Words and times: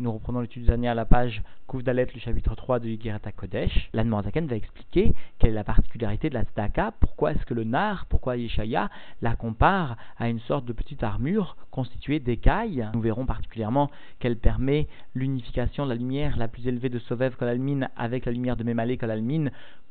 Nous 0.00 0.12
reprenons 0.12 0.40
l'étude 0.40 0.70
années 0.70 0.88
à 0.88 0.94
la 0.94 1.04
page 1.04 1.42
Kouvdalet, 1.66 2.06
le 2.14 2.20
chapitre 2.20 2.54
3 2.54 2.78
de 2.78 2.88
Yigirata 2.88 3.32
Kodesh. 3.32 3.90
L'Anne 3.92 4.08
va 4.08 4.56
expliquer 4.56 5.12
quelle 5.38 5.50
est 5.50 5.52
la 5.52 5.62
particularité 5.62 6.30
de 6.30 6.34
la 6.34 6.44
tzedaka, 6.44 6.94
pourquoi 7.00 7.32
est-ce 7.32 7.44
que 7.44 7.52
le 7.52 7.64
nar, 7.64 8.06
pourquoi 8.08 8.38
Yeshaya 8.38 8.88
la 9.20 9.36
compare 9.36 9.98
à 10.18 10.30
une 10.30 10.40
sorte 10.40 10.64
de 10.64 10.72
petite 10.72 11.02
armure 11.02 11.54
constituée 11.70 12.18
d'écailles. 12.18 12.88
Nous 12.94 13.02
verrons 13.02 13.26
particulièrement 13.26 13.90
qu'elle 14.20 14.38
permet 14.38 14.88
l'unification 15.14 15.84
de 15.84 15.90
la 15.90 15.96
lumière 15.96 16.38
la 16.38 16.48
plus 16.48 16.66
élevée 16.66 16.88
de 16.88 16.98
Sovev 16.98 17.36
Kolalmin 17.36 17.86
avec 17.94 18.24
la 18.24 18.32
lumière 18.32 18.56
de 18.56 18.64
Memale 18.64 18.96
Kolalmin 18.96 19.50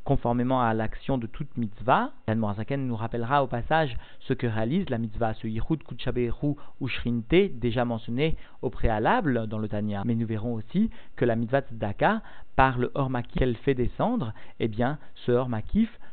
conformément 0.09 0.59
à 0.59 0.73
l'action 0.73 1.19
de 1.19 1.27
toute 1.27 1.55
mitzvah. 1.55 2.09
L'Anne 2.27 2.41
nous 2.87 2.95
rappellera 2.95 3.43
au 3.43 3.47
passage 3.47 3.95
ce 4.21 4.33
que 4.33 4.47
réalise 4.47 4.89
la 4.89 4.97
mitzvah, 4.97 5.35
ce 5.35 5.45
Yichud 5.45 5.83
Kuchaberu 5.83 6.55
ou 6.79 6.87
Shrinte, 6.87 7.59
déjà 7.59 7.85
mentionné 7.85 8.35
au 8.63 8.71
préalable 8.71 9.45
dans 9.45 9.59
le 9.59 9.67
Tanya. 9.67 10.01
Mais 10.07 10.15
nous 10.15 10.25
verrons 10.25 10.55
aussi 10.55 10.89
que 11.15 11.25
la 11.25 11.35
mitzvah 11.35 11.61
tzedaka, 11.61 12.23
par 12.55 12.79
le 12.79 12.89
hors 12.95 13.11
qu'elle 13.35 13.55
fait 13.57 13.75
descendre, 13.75 14.33
eh 14.59 14.67
bien, 14.67 14.97
ce 15.13 15.31
hors 15.31 15.47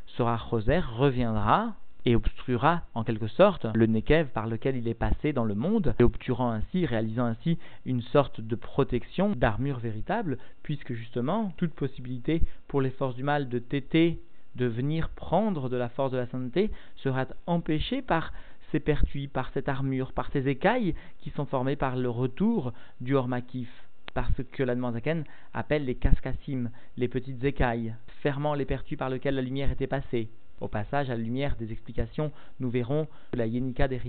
sera 0.08 0.36
choser, 0.36 0.80
reviendra 0.80 1.72
et 2.06 2.14
obstruera 2.14 2.82
en 2.94 3.02
quelque 3.02 3.26
sorte 3.26 3.66
le 3.74 3.86
Nekev 3.86 4.28
par 4.28 4.46
lequel 4.46 4.76
il 4.76 4.86
est 4.86 4.94
passé 4.94 5.32
dans 5.32 5.44
le 5.44 5.56
monde, 5.56 5.94
et 5.98 6.04
obturant 6.04 6.52
ainsi, 6.52 6.86
réalisant 6.86 7.26
ainsi 7.26 7.58
une 7.84 8.00
sorte 8.00 8.40
de 8.40 8.54
protection, 8.54 9.32
d'armure 9.32 9.80
véritable, 9.80 10.38
puisque 10.62 10.94
justement 10.94 11.52
toute 11.56 11.74
possibilité 11.74 12.42
pour 12.68 12.80
les 12.80 12.90
forces 12.90 13.16
du 13.16 13.24
mal 13.24 13.48
de 13.48 13.58
téter, 13.58 14.20
de 14.54 14.66
venir 14.66 15.08
prendre 15.10 15.68
de 15.68 15.76
la 15.76 15.88
force 15.88 16.12
de 16.12 16.16
la 16.16 16.28
sainteté 16.28 16.70
sera 16.94 17.26
empêchée 17.46 18.02
par 18.02 18.32
ces 18.70 18.80
pertuis, 18.80 19.26
par 19.26 19.50
cette 19.52 19.68
armure, 19.68 20.12
par 20.12 20.30
ces 20.30 20.48
écailles 20.48 20.94
qui 21.18 21.30
sont 21.30 21.44
formées 21.44 21.76
par 21.76 21.96
le 21.96 22.08
retour 22.08 22.72
du 23.00 23.14
Hormakif, 23.14 23.68
parce 24.14 24.42
que 24.52 24.62
l'Admanzaken 24.62 25.24
appelle 25.54 25.84
les 25.84 25.96
cascassim, 25.96 26.70
les 26.96 27.08
petites 27.08 27.42
écailles, 27.42 27.94
fermant 28.22 28.54
les 28.54 28.64
pertuis 28.64 28.96
par 28.96 29.10
lesquels 29.10 29.34
la 29.34 29.42
lumière 29.42 29.72
était 29.72 29.88
passée. 29.88 30.28
Au 30.60 30.68
passage, 30.68 31.10
à 31.10 31.16
la 31.16 31.22
lumière 31.22 31.56
des 31.56 31.72
explications, 31.72 32.32
nous 32.60 32.70
verrons 32.70 33.06
que 33.32 33.38
la 33.38 33.46
Yenika 33.46 33.88
des 33.88 34.00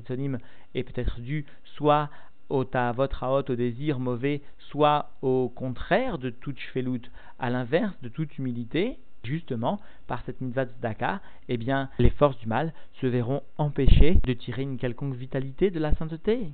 est 0.76 0.84
peut-être 0.84 1.20
due 1.20 1.46
soit 1.64 2.10
au 2.50 2.64
ta'avot 2.64 3.08
raot, 3.12 3.44
au 3.50 3.56
désir 3.56 4.00
mauvais, 4.00 4.42
soit 4.70 5.12
au 5.22 5.50
contraire 5.50 6.18
de 6.18 6.30
toute 6.30 6.60
shvelut, 6.60 7.02
à 7.40 7.50
l'inverse 7.50 7.96
de 8.02 8.10
toute 8.10 8.38
humilité, 8.38 8.98
justement, 9.24 9.82
par 10.08 10.24
cette 10.26 10.40
mitzvah 10.40 10.66
tzedaka, 10.66 11.22
eh 11.50 11.58
bien, 11.58 11.90
les 12.00 12.10
forces 12.10 12.38
du 12.40 12.48
mal 12.48 12.74
se 13.02 13.08
verront 13.08 13.44
empêchées 13.58 14.20
de 14.24 14.34
tirer 14.34 14.62
une 14.62 14.78
quelconque 14.78 15.16
vitalité 15.16 15.70
de 15.70 15.80
la 15.80 15.94
sainteté. 15.96 16.50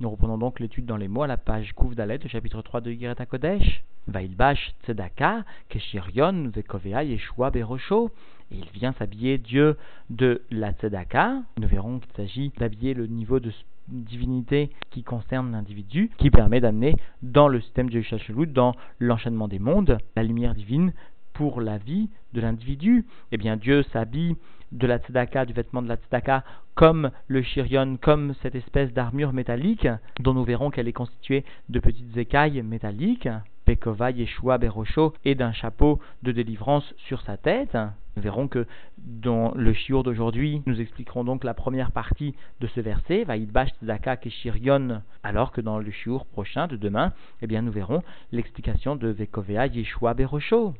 Nous 0.00 0.08
reprenons 0.08 0.38
donc 0.38 0.60
l'étude 0.60 0.86
dans 0.86 0.96
les 0.96 1.08
mots 1.08 1.24
à 1.24 1.26
la 1.26 1.36
page 1.36 1.74
Kouf 1.74 1.94
Dalet, 1.94 2.18
chapitre 2.26 2.62
3 2.62 2.80
de 2.80 2.90
Girata 2.90 3.26
Kodesh. 3.26 3.82
Vailbash 4.08 4.72
tzedaka, 4.82 5.44
keshirion, 5.68 6.48
vekovea, 6.48 7.04
yeshua, 7.04 7.50
berosho. 7.50 8.10
Et 8.50 8.56
il 8.56 8.70
vient 8.72 8.94
s'habiller 8.94 9.36
Dieu 9.36 9.76
de 10.08 10.40
la 10.50 10.72
tzedaka. 10.72 11.42
Nous 11.58 11.68
verrons 11.68 11.98
qu'il 11.98 12.12
s'agit 12.12 12.50
d'habiller 12.56 12.94
le 12.94 13.08
niveau 13.08 13.40
de 13.40 13.52
divinité 13.88 14.70
qui 14.88 15.02
concerne 15.02 15.52
l'individu, 15.52 16.10
qui 16.16 16.30
permet 16.30 16.62
d'amener 16.62 16.96
dans 17.20 17.48
le 17.48 17.60
système 17.60 17.90
de 17.90 17.98
Yeshua 17.98 18.46
dans 18.46 18.74
l'enchaînement 19.00 19.48
des 19.48 19.58
mondes, 19.58 19.98
la 20.16 20.22
lumière 20.22 20.54
divine 20.54 20.94
pour 21.40 21.62
la 21.62 21.78
vie 21.78 22.10
de 22.34 22.42
l'individu. 22.42 23.06
Eh 23.32 23.38
bien, 23.38 23.56
Dieu 23.56 23.82
s'habille 23.94 24.36
de 24.72 24.86
la 24.86 24.98
tzedaka, 24.98 25.46
du 25.46 25.54
vêtement 25.54 25.80
de 25.80 25.88
la 25.88 25.96
tzedaka, 25.96 26.44
comme 26.74 27.10
le 27.28 27.40
chirion, 27.40 27.96
comme 27.96 28.34
cette 28.42 28.54
espèce 28.54 28.92
d'armure 28.92 29.32
métallique, 29.32 29.88
dont 30.20 30.34
nous 30.34 30.44
verrons 30.44 30.70
qu'elle 30.70 30.86
est 30.86 30.92
constituée 30.92 31.46
de 31.70 31.80
petites 31.80 32.14
écailles 32.18 32.60
métalliques, 32.60 33.30
Pekova, 33.64 34.10
Yeshua, 34.10 34.58
Berosho, 34.58 35.14
et 35.24 35.34
d'un 35.34 35.52
chapeau 35.52 35.98
de 36.22 36.30
délivrance 36.30 36.92
sur 36.98 37.22
sa 37.22 37.38
tête. 37.38 37.74
Nous 38.16 38.22
verrons 38.22 38.46
que 38.46 38.66
dans 38.98 39.54
le 39.54 39.72
shiur 39.72 40.02
d'aujourd'hui, 40.02 40.60
nous 40.66 40.78
expliquerons 40.78 41.24
donc 41.24 41.42
la 41.42 41.54
première 41.54 41.90
partie 41.90 42.34
de 42.60 42.66
ce 42.66 42.80
verset, 42.80 43.24
Vaidbash 43.24 43.70
Tzedaka 43.78 44.18
Keshirion, 44.18 45.00
alors 45.22 45.52
que 45.52 45.62
dans 45.62 45.78
le 45.78 45.90
shiur 45.90 46.26
prochain 46.26 46.66
de 46.66 46.76
demain, 46.76 47.14
eh 47.40 47.46
bien, 47.46 47.62
nous 47.62 47.72
verrons 47.72 48.02
l'explication 48.30 48.94
de 48.94 49.08
Vekovea, 49.08 49.68
Yeshua, 49.68 50.12
Berosho. 50.12 50.74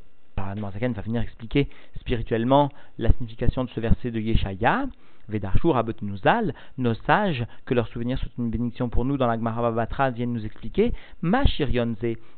Alors, 0.49 0.71
va 0.71 1.01
venir 1.01 1.21
expliquer 1.21 1.69
spirituellement 1.99 2.69
la 2.97 3.11
signification 3.13 3.63
de 3.63 3.69
ce 3.69 3.79
verset 3.79 4.11
de 4.11 4.19
Yeshaya. 4.19 4.87
Vedarshur 5.29 5.81
Nuzal, 6.01 6.53
nos 6.77 6.93
sages, 6.93 7.45
que 7.65 7.73
leurs 7.73 7.87
souvenirs 7.87 8.19
sont 8.19 8.29
une 8.37 8.49
bénédiction 8.49 8.89
pour 8.89 9.05
nous 9.05 9.17
dans 9.17 9.27
la 9.27 9.37
Gemara 9.37 10.09
viennent 10.09 10.33
nous 10.33 10.45
expliquer, 10.45 10.93
Ma 11.21 11.43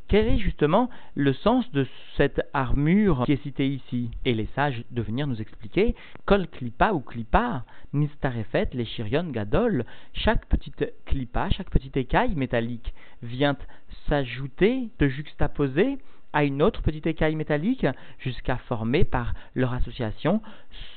quel 0.09 0.28
est 0.28 0.38
justement 0.38 0.90
le 1.16 1.34
sens 1.34 1.72
de 1.72 1.88
cette 2.18 2.41
armure 2.53 3.24
qui 3.25 3.31
est 3.31 3.41
citée 3.41 3.68
ici? 3.68 4.12
Et 4.25 4.34
les 4.35 4.47
sages 4.53 4.84
de 4.91 5.02
venir 5.02 5.25
nous 5.25 5.41
expliquer, 5.41 5.96
Kol 6.25 6.47
Klipa 6.47 6.91
ou 6.94 7.00
Klipa, 7.00 7.64
Nistarefet, 7.94 8.70
les 8.74 8.85
Shirion 8.85 9.30
Gadol, 9.31 9.85
chaque 10.14 10.46
petite 10.47 10.94
Klipa, 11.06 11.50
chaque 11.50 11.70
petite 11.70 11.97
écaille 11.97 12.35
métallique 12.35 12.94
vient 13.24 13.58
s'ajouter, 14.08 14.90
se 15.00 15.08
juxtaposer 15.08 15.97
à 16.33 16.44
une 16.44 16.61
autre 16.61 16.81
petite 16.81 17.07
écaille 17.07 17.35
métallique 17.35 17.85
jusqu'à 18.19 18.57
former 18.57 19.03
par 19.03 19.33
leur 19.55 19.73
association 19.73 20.41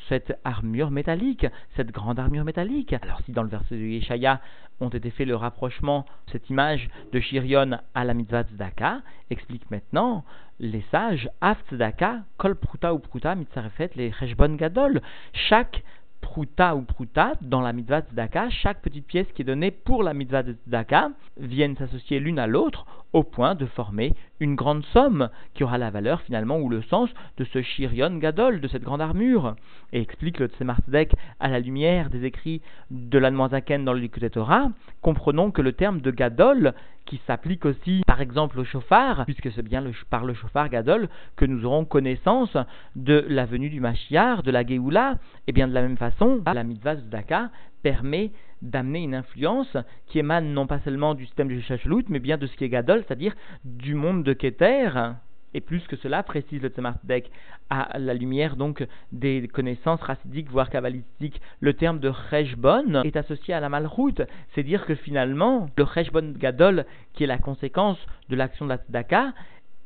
cette 0.08 0.38
armure 0.44 0.90
métallique, 0.90 1.46
cette 1.76 1.90
grande 1.90 2.18
armure 2.18 2.44
métallique. 2.44 2.92
Alors 2.92 3.20
si 3.24 3.32
dans 3.32 3.42
le 3.42 3.48
verset 3.48 3.76
de 3.76 3.82
Yeshaya 3.82 4.40
ont 4.80 4.88
été 4.88 5.10
fait 5.10 5.24
le 5.24 5.36
rapprochement, 5.36 6.06
cette 6.30 6.48
image 6.50 6.88
de 7.12 7.20
Shirion 7.20 7.78
à 7.94 8.04
la 8.04 8.14
mitzvah 8.14 8.44
tzedaka, 8.44 9.00
explique 9.30 9.70
maintenant 9.70 10.24
les 10.60 10.84
sages, 10.90 11.28
Af 11.40 11.58
tzedaka, 11.68 12.20
kol 12.38 12.56
pruta 12.56 12.94
ou 12.94 12.98
pruta, 12.98 13.34
mitzarefet, 13.34 13.90
les 13.96 14.12
cheshbon 14.12 14.54
gadol. 14.54 15.02
Chaque 15.32 15.82
pruta 16.20 16.74
ou 16.74 16.82
pruta, 16.82 17.32
dans 17.40 17.60
la 17.60 17.72
mitzvah 17.72 18.02
tzedaka, 18.02 18.50
chaque 18.50 18.80
petite 18.82 19.06
pièce 19.06 19.26
qui 19.34 19.42
est 19.42 19.46
donnée 19.46 19.70
pour 19.70 20.02
la 20.02 20.14
mitzvah 20.14 20.42
tzedaka 20.42 21.10
viennent 21.38 21.76
s'associer 21.76 22.20
l'une 22.20 22.38
à 22.38 22.46
l'autre 22.46 22.86
au 23.12 23.22
point 23.22 23.54
de 23.54 23.66
former 23.66 24.14
une 24.40 24.54
grande 24.54 24.84
somme 24.92 25.30
qui 25.54 25.64
aura 25.64 25.78
la 25.78 25.90
valeur 25.90 26.20
finalement 26.22 26.58
ou 26.58 26.68
le 26.68 26.82
sens 26.82 27.08
de 27.38 27.44
ce 27.44 27.62
Shirion 27.62 28.18
Gadol, 28.18 28.60
de 28.60 28.68
cette 28.68 28.82
grande 28.82 29.00
armure. 29.00 29.56
Et 29.92 30.00
explique 30.00 30.38
le 30.38 30.48
Tzemar 30.48 30.78
à 31.40 31.48
la 31.48 31.60
lumière 31.60 32.10
des 32.10 32.24
écrits 32.24 32.60
de 32.90 33.18
l'Anmoazaken 33.18 33.84
dans 33.84 33.92
le 33.92 34.08
Torah, 34.30 34.70
comprenons 35.02 35.50
que 35.50 35.62
le 35.62 35.72
terme 35.72 36.00
de 36.00 36.10
Gadol, 36.10 36.74
qui 37.06 37.20
s'applique 37.26 37.64
aussi 37.64 38.02
par 38.06 38.20
exemple 38.20 38.58
au 38.58 38.64
chauffard, 38.64 39.24
puisque 39.24 39.52
c'est 39.52 39.62
bien 39.62 39.84
par 40.10 40.24
le 40.24 40.34
chauffard 40.34 40.68
Gadol 40.68 41.08
que 41.36 41.44
nous 41.44 41.64
aurons 41.64 41.84
connaissance 41.84 42.56
de 42.96 43.24
la 43.28 43.46
venue 43.46 43.70
du 43.70 43.80
Mashiach, 43.80 44.42
de 44.42 44.50
la 44.50 44.66
Géoula, 44.66 45.14
et 45.46 45.52
bien 45.52 45.68
de 45.68 45.74
la 45.74 45.82
même 45.82 45.96
façon, 45.96 46.42
la 46.46 46.64
mitzvah 46.64 46.96
Daka 46.96 47.50
permet 47.82 48.32
d'amener 48.70 49.02
une 49.02 49.14
influence 49.14 49.76
qui 50.06 50.18
émane 50.18 50.52
non 50.52 50.66
pas 50.66 50.80
seulement 50.80 51.14
du 51.14 51.24
système 51.26 51.48
du 51.48 51.60
Shashlut, 51.62 52.04
mais 52.08 52.18
bien 52.18 52.36
de 52.36 52.46
ce 52.46 52.56
qui 52.56 52.64
est 52.64 52.68
Gadol, 52.68 53.04
c'est-à-dire 53.06 53.34
du 53.64 53.94
monde 53.94 54.22
de 54.22 54.32
Keter, 54.32 54.90
et 55.54 55.60
plus 55.60 55.86
que 55.86 55.96
cela, 55.96 56.22
précise 56.22 56.60
le 56.60 56.68
Tzemar 56.68 56.96
à 57.70 57.98
la 57.98 58.14
lumière 58.14 58.56
donc 58.56 58.86
des 59.10 59.48
connaissances 59.48 60.02
racidiques, 60.02 60.50
voire 60.50 60.68
kabbalistiques, 60.68 61.40
le 61.60 61.72
terme 61.72 61.98
de 61.98 62.08
Reshbon 62.08 63.02
est 63.04 63.16
associé 63.16 63.54
à 63.54 63.60
la 63.60 63.70
malroute. 63.70 64.20
C'est 64.54 64.62
dire 64.62 64.84
que 64.84 64.94
finalement, 64.94 65.68
le 65.76 65.84
Reshbon 65.84 66.34
Gadol, 66.36 66.84
qui 67.14 67.24
est 67.24 67.26
la 67.26 67.38
conséquence 67.38 67.98
de 68.28 68.36
l'action 68.36 68.66
de 68.66 68.70
la 68.70 68.76
Tzedaka, 68.76 69.32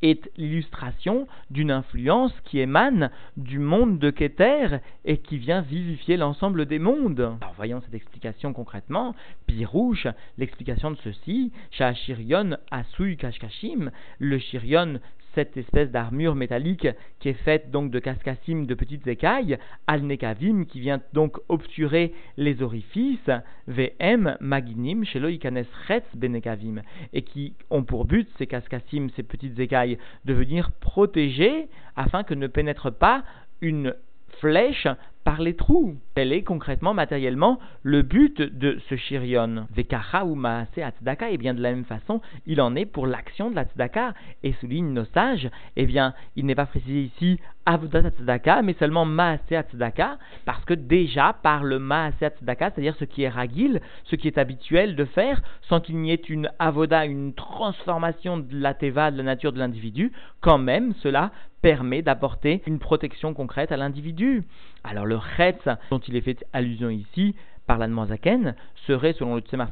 est 0.03 0.31
l'illustration 0.37 1.27
d'une 1.50 1.71
influence 1.71 2.33
qui 2.44 2.61
émane 2.61 3.11
du 3.37 3.59
monde 3.59 3.99
de 3.99 4.11
Keter 4.11 4.78
et 5.05 5.19
qui 5.19 5.38
vient 5.38 5.61
vivifier 5.61 6.16
l'ensemble 6.16 6.66
des 6.66 6.78
mondes. 6.78 7.37
Voyons 7.56 7.81
cette 7.81 7.94
explication 7.94 8.53
concrètement. 8.53 9.15
Pirouche, 9.47 10.06
l'explication 10.39 10.91
de 10.91 10.99
ceci, 11.05 11.53
Shachirion 11.71 12.56
Asui 12.71 13.16
Kashkashim, 13.16 13.91
le 14.19 14.39
Shirion 14.39 15.01
cette 15.34 15.56
espèce 15.56 15.91
d'armure 15.91 16.34
métallique 16.34 16.88
qui 17.18 17.28
est 17.28 17.34
faite 17.44 17.71
donc 17.71 17.91
de 17.91 17.98
cascassim 17.98 18.65
de 18.66 18.74
petites 18.74 19.06
écailles, 19.06 19.59
al-nekavim 19.86 20.65
qui 20.65 20.80
vient 20.80 21.00
donc 21.12 21.38
obturer 21.48 22.12
les 22.36 22.62
orifices, 22.62 23.30
vm 23.68 24.36
maginim 24.41 25.04
shelo 25.04 25.28
ikanes 25.28 25.66
retz 25.88 26.06
benekavim, 26.15 26.82
et 27.12 27.22
qui 27.22 27.54
ont 27.71 27.84
pour 27.84 28.04
but 28.04 28.28
ces 28.38 28.47
cascassim, 28.47 29.09
ces 29.16 29.22
petites 29.22 29.59
écailles, 29.59 29.98
de 30.24 30.34
venir 30.34 30.71
protéger 30.72 31.68
afin 31.97 32.22
que 32.22 32.34
ne 32.34 32.47
pénètre 32.47 32.92
pas 32.92 33.24
une 33.60 33.94
flèche 34.38 34.88
par 35.25 35.41
les 35.41 35.55
trous. 35.55 35.97
Tel 36.15 36.33
est 36.33 36.43
concrètement, 36.43 36.95
matériellement, 36.95 37.59
le 37.83 38.03
but 38.03 38.41
de 38.41 38.78
ce 38.89 38.97
shirion. 38.97 39.67
Vekacha 39.75 40.25
ou 40.25 40.34
maase 40.34 40.67
et 40.77 41.39
bien 41.39 41.55
de 41.55 41.63
la 41.63 41.71
même 41.72 41.84
façon, 41.84 42.21
il 42.47 42.61
en 42.61 42.75
est 42.75 42.87
pour 42.87 43.07
l'action 43.07 43.51
de 43.51 43.57
la 43.57 43.65
tzedaka. 43.65 44.15
Et 44.43 44.53
souligne 44.55 44.93
nos 44.93 45.05
sages, 45.07 45.49
eh 45.77 45.87
bien, 45.87 46.15
il 46.37 46.47
n'est 46.47 46.55
pas 46.55 46.67
précisé 46.67 47.03
ici 47.03 47.41
Avodat 47.66 48.10
Tzedaka, 48.10 48.62
mais 48.62 48.74
seulement 48.78 49.04
Maaseh 49.04 49.62
Tzedaka, 49.62 50.18
parce 50.45 50.65
que 50.65 50.74
déjà 50.74 51.34
par 51.42 51.62
le 51.62 51.78
Maaseh 51.78 52.30
Tzedaka, 52.30 52.71
c'est-à-dire 52.71 52.97
ce 52.97 53.04
qui 53.04 53.22
est 53.22 53.28
ragil, 53.28 53.80
ce 54.04 54.16
qui 54.16 54.27
est 54.27 54.39
habituel 54.39 54.97
de 54.97 55.04
faire, 55.04 55.42
sans 55.62 55.80
qu'il 55.80 55.98
n'y 55.98 56.10
ait 56.10 56.15
une 56.15 56.51
Avoda, 56.59 57.04
une 57.04 57.34
transformation 57.34 58.39
de 58.39 58.59
la 58.59 58.74
Teva, 58.74 59.10
de 59.10 59.18
la 59.18 59.22
nature 59.22 59.53
de 59.53 59.59
l'individu, 59.59 60.12
quand 60.41 60.59
même 60.59 60.95
cela 61.03 61.30
permet 61.62 62.03
d'apporter 62.03 62.62
une 62.66 62.78
protection 62.78 63.34
concrète 63.34 63.72
à 63.72 63.77
l'individu. 63.77 64.45
Alors 64.83 65.06
le 65.06 65.18
Chetz, 65.36 65.68
dont 65.91 65.98
il 65.98 66.16
est 66.16 66.22
fait 66.22 66.45
allusion 66.53 66.89
ici 66.89 67.34
par 67.66 67.78
l'Anmanzaken, 67.78 68.54
serait, 68.86 69.13
selon 69.13 69.34
le 69.36 69.42
Tzemar 69.42 69.71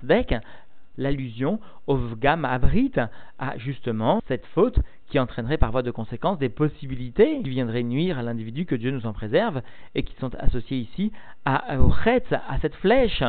l'allusion 0.98 1.60
au 1.86 1.96
Vgam 1.96 2.44
Abrit, 2.44 2.92
à 3.38 3.56
justement 3.56 4.20
cette 4.28 4.46
faute 4.46 4.78
qui 5.08 5.18
entraînerait 5.18 5.58
par 5.58 5.72
voie 5.72 5.82
de 5.82 5.90
conséquence 5.90 6.38
des 6.38 6.48
possibilités 6.48 7.40
qui 7.42 7.50
viendraient 7.50 7.82
nuire 7.82 8.18
à 8.18 8.22
l'individu, 8.22 8.66
que 8.66 8.74
Dieu 8.74 8.90
nous 8.90 9.06
en 9.06 9.12
préserve, 9.12 9.62
et 9.94 10.02
qui 10.02 10.14
sont 10.16 10.34
associées 10.36 10.78
ici 10.78 11.12
à, 11.44 11.80
au 11.80 11.92
à 11.92 12.58
cette 12.60 12.74
flèche 12.76 13.22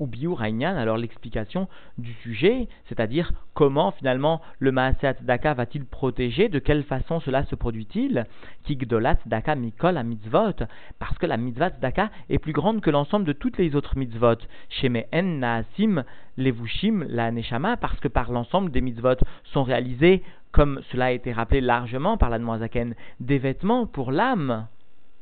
ou 0.00 0.06
Biur 0.06 0.40
alors 0.40 0.96
l'explication 0.96 1.68
du 1.98 2.12
sujet, 2.22 2.68
c'est-à-dire 2.88 3.32
comment 3.52 3.90
finalement 3.92 4.40
le 4.58 4.72
Maaseat 4.72 5.22
Daka 5.22 5.52
va-t-il 5.52 5.84
protéger, 5.84 6.48
de 6.48 6.58
quelle 6.58 6.84
façon 6.84 7.20
cela 7.20 7.44
se 7.44 7.54
produit-il 7.54 8.26
Kigdolat 8.64 9.18
Daka 9.26 9.54
Mikol 9.54 9.98
à 9.98 10.02
mitzvot, 10.02 10.64
parce 10.98 11.18
que 11.18 11.26
la 11.26 11.36
mitzvah 11.36 11.70
Daka 11.70 12.10
est 12.30 12.38
plus 12.38 12.54
grande 12.54 12.80
que 12.80 12.90
l'ensemble 12.90 13.26
de 13.26 13.34
toutes 13.34 13.58
les 13.58 13.76
autres 13.76 13.96
mitzvot. 13.98 14.36
En 15.12 15.22
Naasim 15.22 16.02
Levushim 16.38 17.04
la 17.06 17.30
Neshama, 17.30 17.76
parce 17.76 18.00
que 18.00 18.08
par 18.08 18.32
l'ensemble 18.32 18.70
des 18.70 18.80
mitzvot 18.80 19.16
sont 19.52 19.62
réalisés, 19.62 20.22
comme 20.52 20.80
cela 20.90 21.06
a 21.06 21.10
été 21.12 21.32
rappelé 21.32 21.60
largement 21.60 22.16
par 22.16 22.30
la 22.30 22.58
Zaken, 22.58 22.94
des 23.20 23.38
vêtements 23.38 23.86
pour 23.86 24.12
l'âme. 24.12 24.66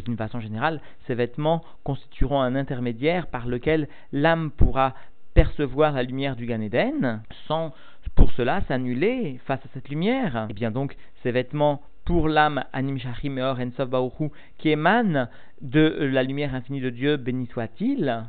D'une 0.05 0.17
façon 0.17 0.41
générale, 0.41 0.81
ces 1.07 1.15
vêtements 1.15 1.63
constitueront 1.85 2.41
un 2.41 2.55
intermédiaire 2.55 3.27
par 3.27 3.47
lequel 3.47 3.89
l'âme 4.13 4.51
pourra 4.51 4.95
percevoir 5.35 5.93
la 5.93 6.03
lumière 6.03 6.37
du 6.37 6.47
Gan 6.47 6.61
Eden 6.61 7.23
sans 7.47 7.73
pour 8.15 8.33
cela 8.33 8.61
s'annuler 8.63 9.41
face 9.45 9.65
à 9.65 9.69
cette 9.75 9.89
lumière. 9.89 10.37
Et 10.37 10.47
eh 10.51 10.55
bien 10.55 10.71
donc, 10.71 10.97
ces 11.23 11.31
vêtements 11.31 11.83
pour 12.05 12.29
l'âme 12.29 12.65
Anim 12.73 12.99
Shachim 12.99 13.31
Meor 13.31 13.59
Ensof 13.61 13.91
qui 14.57 14.71
émanent 14.71 15.29
de 15.61 16.09
la 16.13 16.23
lumière 16.23 16.55
infinie 16.55 16.81
de 16.81 16.91
Dieu, 16.91 17.17
béni 17.17 17.47
soit-il, 17.49 18.25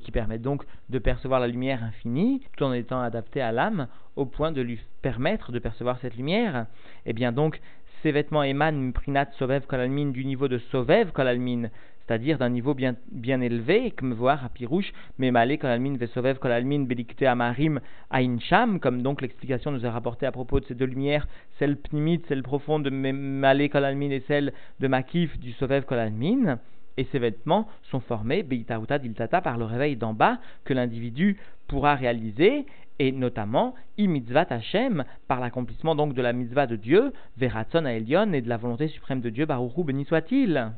qui 0.00 0.12
permettent 0.12 0.42
donc 0.42 0.64
de 0.88 0.98
percevoir 0.98 1.40
la 1.40 1.48
lumière 1.48 1.84
infinie 1.84 2.42
tout 2.56 2.64
en 2.64 2.72
étant 2.72 3.00
adaptés 3.00 3.40
à 3.40 3.52
l'âme 3.52 3.88
au 4.16 4.26
point 4.26 4.52
de 4.52 4.60
lui 4.60 4.80
permettre 5.02 5.52
de 5.52 5.58
percevoir 5.58 5.98
cette 6.00 6.16
lumière. 6.16 6.66
Et 7.04 7.10
eh 7.10 7.12
bien 7.12 7.32
donc, 7.32 7.60
ces 8.02 8.12
vêtements 8.12 8.42
émanent 8.42 8.92
prinat 8.92 9.30
sovev 9.38 9.66
kolalmin 9.66 10.10
du 10.10 10.24
niveau 10.24 10.48
de 10.48 10.58
sovev 10.58 11.12
kolalmin, 11.12 11.68
c'est-à-dire 12.10 12.38
d'un 12.38 12.48
niveau 12.48 12.74
bien, 12.74 12.96
bien 13.12 13.40
élevé, 13.40 13.92
comme 13.92 14.14
voir 14.14 14.44
à 14.44 14.48
Pirouche, 14.48 14.92
mais 15.18 15.30
malé 15.30 15.58
kolalmin 15.58 15.96
vesovev 15.96 16.38
kolalmin 16.38 16.84
belikte 16.84 17.22
amarim 17.22 17.80
aincham, 18.10 18.80
comme 18.80 19.02
donc 19.02 19.20
l'explication 19.20 19.70
nous 19.70 19.84
est 19.84 19.88
rapportée 19.88 20.26
à 20.26 20.32
propos 20.32 20.60
de 20.60 20.64
ces 20.64 20.74
deux 20.74 20.86
lumières, 20.86 21.28
celle 21.58 21.76
pnimite, 21.76 22.26
celle 22.26 22.42
profonde 22.42 22.84
de 22.84 22.90
malé 22.90 23.68
kolalmin 23.68 24.10
et 24.10 24.24
celle 24.26 24.52
de 24.80 24.88
makif 24.88 25.38
du 25.38 25.52
sovev 25.52 25.84
kolalmin. 25.84 26.58
Et 27.00 27.08
ces 27.12 27.18
vêtements 27.18 27.66
sont 27.84 28.00
formés, 28.00 28.42
beitauta 28.42 28.98
diltata, 28.98 29.40
par 29.40 29.56
le 29.56 29.64
réveil 29.64 29.96
d'en 29.96 30.12
bas 30.12 30.36
que 30.66 30.74
l'individu 30.74 31.38
pourra 31.66 31.94
réaliser 31.94 32.66
et 32.98 33.10
notamment 33.10 33.74
imitzvat 33.96 34.48
Hashem, 34.50 35.04
par 35.26 35.40
l'accomplissement 35.40 35.94
donc 35.94 36.12
de 36.12 36.20
la 36.20 36.34
mitzvah 36.34 36.66
de 36.66 36.76
Dieu, 36.76 37.14
veratson 37.38 37.86
à 37.86 37.94
et 37.94 38.02
de 38.02 38.48
la 38.50 38.58
volonté 38.58 38.88
suprême 38.88 39.22
de 39.22 39.30
Dieu, 39.30 39.46
Baruchu 39.46 39.82
béni 39.82 40.04
soit-il. 40.04 40.72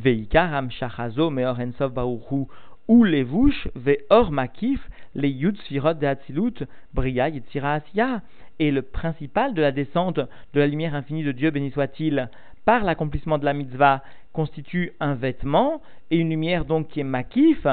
Veikaram 0.00 0.70
shachazo 0.70 1.30
meor 1.30 1.58
ensov 1.58 1.92
Baruchu 1.92 2.46
ou 2.86 3.02
levush 3.02 3.66
veor 3.74 4.30
makif 4.30 4.78
les 5.16 5.30
yud 5.30 5.56
sfirot 5.62 5.94
de 5.94 6.06
Hatzilut 6.06 6.62
bria 6.94 7.28
yitzira 7.30 7.72
asya. 7.74 8.22
Et 8.60 8.70
le 8.70 8.82
principal 8.82 9.54
de 9.54 9.60
la 9.60 9.72
descente 9.72 10.20
de 10.20 10.60
la 10.60 10.68
lumière 10.68 10.94
infinie 10.94 11.24
de 11.24 11.32
Dieu, 11.32 11.50
béni 11.50 11.72
soit-il, 11.72 12.30
par 12.66 12.84
l'accomplissement 12.84 13.38
de 13.38 13.46
la 13.46 13.54
mitzvah, 13.54 14.02
constitue 14.34 14.92
un 15.00 15.14
vêtement 15.14 15.80
et 16.10 16.18
une 16.18 16.28
lumière 16.28 16.66
donc 16.66 16.88
qui 16.88 17.00
est 17.00 17.04
makif, 17.04 17.66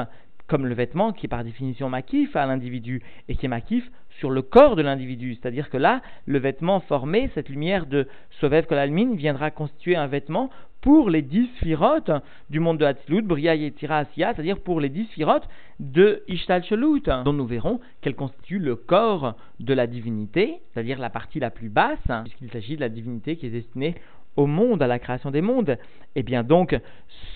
comme 0.46 0.66
le 0.66 0.74
vêtement 0.74 1.12
qui 1.12 1.26
est 1.26 1.28
par 1.28 1.44
définition 1.44 1.90
makif 1.90 2.34
à 2.36 2.46
l'individu 2.46 3.02
et 3.28 3.36
qui 3.36 3.44
est 3.44 3.48
makif 3.48 3.90
sur 4.18 4.30
le 4.30 4.42
corps 4.42 4.76
de 4.76 4.82
l'individu. 4.82 5.34
C'est-à-dire 5.34 5.68
que 5.68 5.76
là, 5.76 6.00
le 6.26 6.38
vêtement 6.38 6.80
formé, 6.80 7.30
cette 7.34 7.48
lumière 7.48 7.86
de 7.86 8.06
Sovev 8.40 8.66
Kolalmin, 8.66 9.16
viendra 9.16 9.50
constituer 9.50 9.96
un 9.96 10.06
vêtement 10.06 10.48
pour 10.80 11.10
les 11.10 11.22
dix 11.22 11.48
firotes 11.62 12.10
du 12.50 12.60
monde 12.60 12.78
de 12.78 12.84
Hatzilut, 12.84 13.22
Bria 13.22 13.54
Yetira 13.56 13.98
Asiya, 13.98 14.34
c'est-à-dire 14.34 14.60
pour 14.60 14.80
les 14.80 14.90
dix 14.90 15.06
firotes 15.06 15.48
de 15.80 16.22
Ishtal 16.28 16.62
Shelut, 16.62 17.02
dont 17.24 17.32
nous 17.32 17.46
verrons 17.46 17.80
qu'elle 18.00 18.14
constitue 18.14 18.58
le 18.58 18.76
corps 18.76 19.34
de 19.60 19.74
la 19.74 19.86
divinité, 19.86 20.60
c'est-à-dire 20.72 20.98
la 20.98 21.10
partie 21.10 21.40
la 21.40 21.50
plus 21.50 21.70
basse, 21.70 21.98
puisqu'il 22.24 22.50
s'agit 22.50 22.76
de 22.76 22.82
la 22.82 22.90
divinité 22.90 23.36
qui 23.36 23.46
est 23.46 23.50
destinée 23.50 23.94
au 24.36 24.46
monde, 24.46 24.82
à 24.82 24.86
la 24.86 24.98
création 24.98 25.30
des 25.30 25.40
mondes. 25.40 25.78
Eh 26.16 26.22
bien 26.22 26.42
donc, 26.42 26.78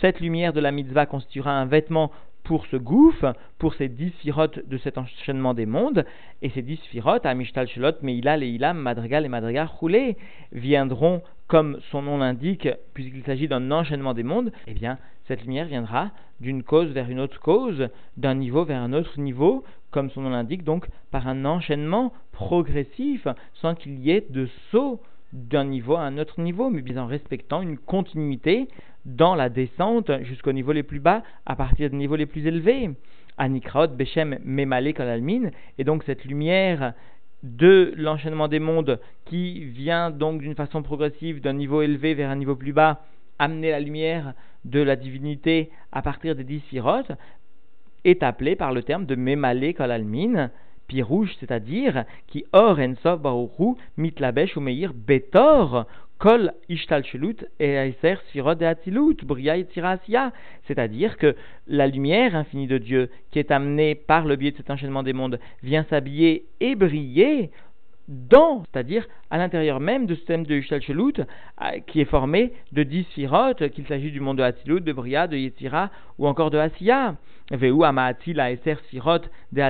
cette 0.01 0.21
lumière 0.21 0.53
de 0.53 0.61
la 0.61 0.73
mitzvah 0.73 1.07
constituera 1.07 1.53
un 1.53 1.67
vêtement 1.67 2.11
pour 2.45 2.65
ce 2.67 2.77
gouffre, 2.77 3.35
pour 3.59 3.75
ces 3.75 3.89
dix 3.89 4.11
firotes 4.23 4.67
de 4.67 4.79
cet 4.79 4.97
enchaînement 4.97 5.53
des 5.53 5.67
mondes, 5.67 6.07
et 6.41 6.49
ces 6.49 6.63
dix 6.63 6.81
firotes, 6.91 7.27
Amishtal 7.27 7.69
Shelot, 7.69 7.93
Meilal 8.01 8.43
et 8.43 8.59
Madrigal 8.73 9.27
et 9.27 9.29
Madrigal 9.29 9.67
roulés, 9.67 10.17
viendront, 10.53 11.23
comme 11.47 11.79
son 11.91 12.01
nom 12.03 12.19
l'indique, 12.19 12.69
puisqu'il 12.95 13.23
s'agit 13.25 13.49
d'un 13.49 13.71
enchaînement 13.71 14.15
des 14.15 14.23
mondes, 14.23 14.51
eh 14.67 14.73
bien, 14.73 14.99
cette 15.27 15.43
lumière 15.43 15.67
viendra 15.67 16.11
d'une 16.41 16.63
cause 16.63 16.89
vers 16.89 17.11
une 17.11 17.21
autre 17.21 17.39
cause, 17.39 17.89
d'un 18.17 18.35
niveau 18.35 18.65
vers 18.65 18.81
un 18.81 18.95
autre 18.95 19.21
niveau, 19.21 19.63
comme 19.91 20.09
son 20.11 20.23
nom 20.23 20.31
l'indique, 20.31 20.65
donc 20.65 20.87
par 21.11 21.29
un 21.29 21.45
enchaînement 21.45 22.15
progressif, 22.33 23.29
sans 23.55 23.75
qu'il 23.75 23.99
y 23.99 24.11
ait 24.11 24.25
de 24.31 24.49
saut 24.71 25.01
d'un 25.33 25.65
niveau 25.65 25.97
à 25.97 26.03
un 26.03 26.19
autre 26.19 26.41
niveau, 26.41 26.71
mais 26.71 26.83
bien 26.83 27.03
en 27.03 27.07
respectant 27.07 27.63
une 27.63 27.79
continuité 27.79 28.69
dans 29.05 29.35
la 29.35 29.49
descente 29.49 30.11
jusqu'au 30.23 30.53
niveau 30.53 30.73
les 30.73 30.83
plus 30.83 31.01
bas 31.01 31.23
à 31.47 31.57
partir 31.57 31.91
des 31.91 31.97
niveaux 31.97 32.17
les 32.17 32.27
plus 32.27 32.47
élevés. 32.47 32.91
Anikraot, 33.37 33.89
Bechem, 33.89 34.39
Memale, 34.45 34.93
Kalalmin, 34.93 35.51
et 35.79 35.85
donc 35.85 36.03
cette 36.05 36.25
lumière 36.25 36.93
de 37.43 37.93
l'enchaînement 37.97 38.49
des 38.49 38.59
mondes 38.59 38.99
qui 39.27 39.65
vient 39.65 40.11
donc 40.11 40.41
d'une 40.41 40.57
façon 40.57 40.83
progressive 40.83 41.41
d'un 41.41 41.53
niveau 41.53 41.83
élevé 41.83 42.15
vers 42.15 42.31
un 42.31 42.37
niveau 42.37 42.57
plus 42.57 42.73
bas, 42.73 43.05
amener 43.39 43.71
la 43.71 43.79
lumière 43.79 44.35
de 44.65 44.81
la 44.81 44.97
divinité 44.97 45.71
à 45.93 46.03
partir 46.03 46.35
des 46.35 46.43
dix 46.43 46.63
est 48.05 48.23
appelée 48.23 48.57
par 48.57 48.73
le 48.73 48.83
terme 48.83 49.07
de 49.07 49.15
Memale 49.15 49.75
Kalalmin, 49.75 50.51
c'est-à-dire 51.41 52.05
qui 52.27 52.45
or 52.53 52.79
ensov 52.79 53.21
baruchu 53.21 53.77
mitlabesh 53.97 54.57
betor 54.57 55.87
kol 56.19 56.53
ishtalchelut 56.69 57.47
et 57.61 57.75
aiser 57.75 58.17
sfirot 58.29 58.55
de 58.55 59.25
bria 59.25 59.57
et 59.57 59.67
c'est-à-dire 60.67 61.17
que 61.17 61.37
la 61.67 61.87
lumière 61.87 62.35
infinie 62.35 62.67
de 62.67 62.79
Dieu 62.79 63.11
qui 63.31 63.39
est 63.39 63.51
amenée 63.51 63.95
par 63.95 64.25
le 64.25 64.37
biais 64.37 64.51
de 64.51 64.57
cet 64.57 64.71
enchaînement 64.71 65.03
des 65.03 65.13
mondes 65.13 65.39
vient 65.63 65.85
s'habiller 65.89 66.47
et 66.61 66.75
briller 66.75 67.51
dans, 68.09 68.65
c'est-à-dire 68.73 69.07
à, 69.31 69.37
l'intérieur 69.37 69.81
même 69.81 70.07
de 70.07 70.15
ce 70.15 70.25
thème 70.25 70.47
de 70.47 70.55
Yushal 70.55 70.81
euh, 70.91 71.25
qui 71.87 72.01
est 72.01 72.07
formé 72.07 72.53
de 72.73 72.83
dix 72.83 73.05
sphirotes, 73.05 73.69
qu'il 73.69 73.87
s'agit 73.87 74.11
du 74.11 74.21
monde 74.21 74.39
de 74.39 74.43
Hatzilut, 74.43 74.81
de 74.81 74.93
Bria, 74.93 75.27
de 75.27 75.37
Yetzira 75.37 75.91
ou 76.19 76.27
encore 76.27 76.51
de 76.51 76.57
Asiya. 76.57 77.17
Veu 77.51 77.83
Amaatil 77.83 78.41
Eser 78.41 78.77
Sirot 78.91 79.21
de 79.53 79.63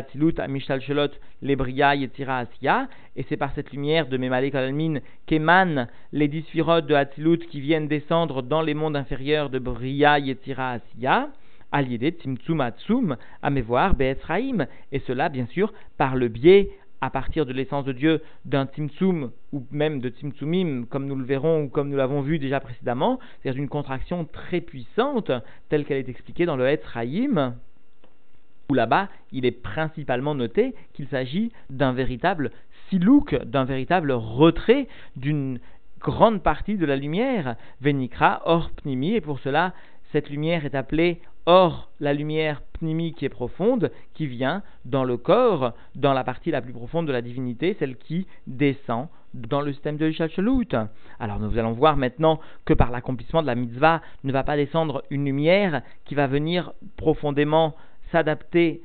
Asiya. 2.31 2.89
Et 3.17 3.25
c'est 3.29 3.37
par 3.37 3.53
cette 3.55 3.71
lumière 3.71 4.09
de 4.09 4.17
Memale 4.17 4.51
Kalalmin 4.51 4.99
qu'émanent 5.27 5.87
les 6.13 6.27
dix 6.27 6.43
sphirotes 6.43 6.87
de 6.87 6.95
Hatzilut 6.95 7.39
qui 7.39 7.61
viennent 7.61 7.87
descendre 7.87 8.43
dans 8.43 8.63
les 8.63 8.75
mondes 8.75 8.97
inférieurs 8.97 9.49
de 9.49 9.61
Bria, 9.61 10.19
Yetzira, 10.19 10.73
Asiya. 10.73 11.29
Aliédé 11.71 12.13
Tzimtzum 12.13 12.63
Atsum, 12.63 13.17
Amevoir, 13.43 13.95
Be'etzraim, 13.95 14.67
et 14.91 15.01
cela 15.01 15.29
bien 15.29 15.45
sûr 15.47 15.75
par 15.99 16.17
le 16.17 16.29
biais 16.29 16.71
à 17.01 17.11
partir 17.11 17.47
de 17.47 17.53
l'essence 17.53 17.85
de 17.85 17.93
Dieu 17.93 18.23
d'un 18.45 18.67
Tzimtzum 18.67 19.31
ou 19.53 19.65
même 19.71 20.01
de 20.01 20.09
Tzimtzumim, 20.09 20.87
comme 20.87 21.07
nous 21.07 21.15
le 21.15 21.25
verrons 21.25 21.65
ou 21.65 21.69
comme 21.69 21.91
nous 21.91 21.97
l'avons 21.97 22.23
vu 22.23 22.39
déjà 22.39 22.59
précédemment, 22.59 23.19
c'est-à-dire 23.43 23.61
une 23.61 23.69
contraction 23.69 24.25
très 24.25 24.61
puissante, 24.61 25.31
telle 25.69 25.85
qu'elle 25.85 25.99
est 25.99 26.09
expliquée 26.09 26.47
dans 26.47 26.57
le 26.57 26.67
Etzraïm, 26.67 27.55
où 28.71 28.75
là-bas, 28.75 29.09
il 29.33 29.47
est 29.47 29.51
principalement 29.51 30.35
noté 30.35 30.75
qu'il 30.93 31.09
s'agit 31.09 31.53
d'un 31.71 31.93
véritable 31.93 32.51
silouk, 32.89 33.35
d'un 33.45 33.65
véritable 33.65 34.13
retrait 34.13 34.89
d'une 35.17 35.59
grande 36.01 36.43
partie 36.43 36.77
de 36.77 36.87
la 36.87 36.97
lumière, 36.97 37.57
Venikra, 37.81 38.43
or 38.45 38.71
pnimi, 38.71 39.15
et 39.15 39.21
pour 39.21 39.41
cela, 39.41 39.73
cette 40.13 40.31
lumière 40.31 40.65
est 40.65 40.75
appelée 40.75 41.21
Or, 41.51 41.89
la 41.99 42.13
lumière 42.13 42.61
pnimique 42.75 43.23
est 43.23 43.31
profonde, 43.31 43.91
qui 44.13 44.27
vient 44.27 44.63
dans 44.85 45.03
le 45.03 45.17
corps, 45.17 45.73
dans 45.95 46.13
la 46.13 46.23
partie 46.23 46.51
la 46.51 46.61
plus 46.61 46.75
profonde 46.75 47.07
de 47.07 47.13
la 47.13 47.23
divinité, 47.23 47.75
celle 47.79 47.97
qui 47.97 48.27
descend 48.47 49.09
dans 49.33 49.63
le 49.63 49.73
système 49.73 49.97
de 49.97 50.11
Ishachalout. 50.11 50.65
Alors 51.19 51.41
nous 51.41 51.57
allons 51.57 51.73
voir 51.73 51.97
maintenant 51.97 52.39
que 52.67 52.75
par 52.75 52.91
l'accomplissement 52.91 53.41
de 53.41 53.47
la 53.47 53.55
mitzvah 53.55 54.03
ne 54.25 54.33
va 54.33 54.45
pas 54.45 54.57
descendre 54.57 55.03
une 55.09 55.25
lumière 55.25 55.81
qui 56.05 56.15
va 56.15 56.27
venir 56.27 56.75
profondément 56.99 57.75
s'adapter 58.13 58.83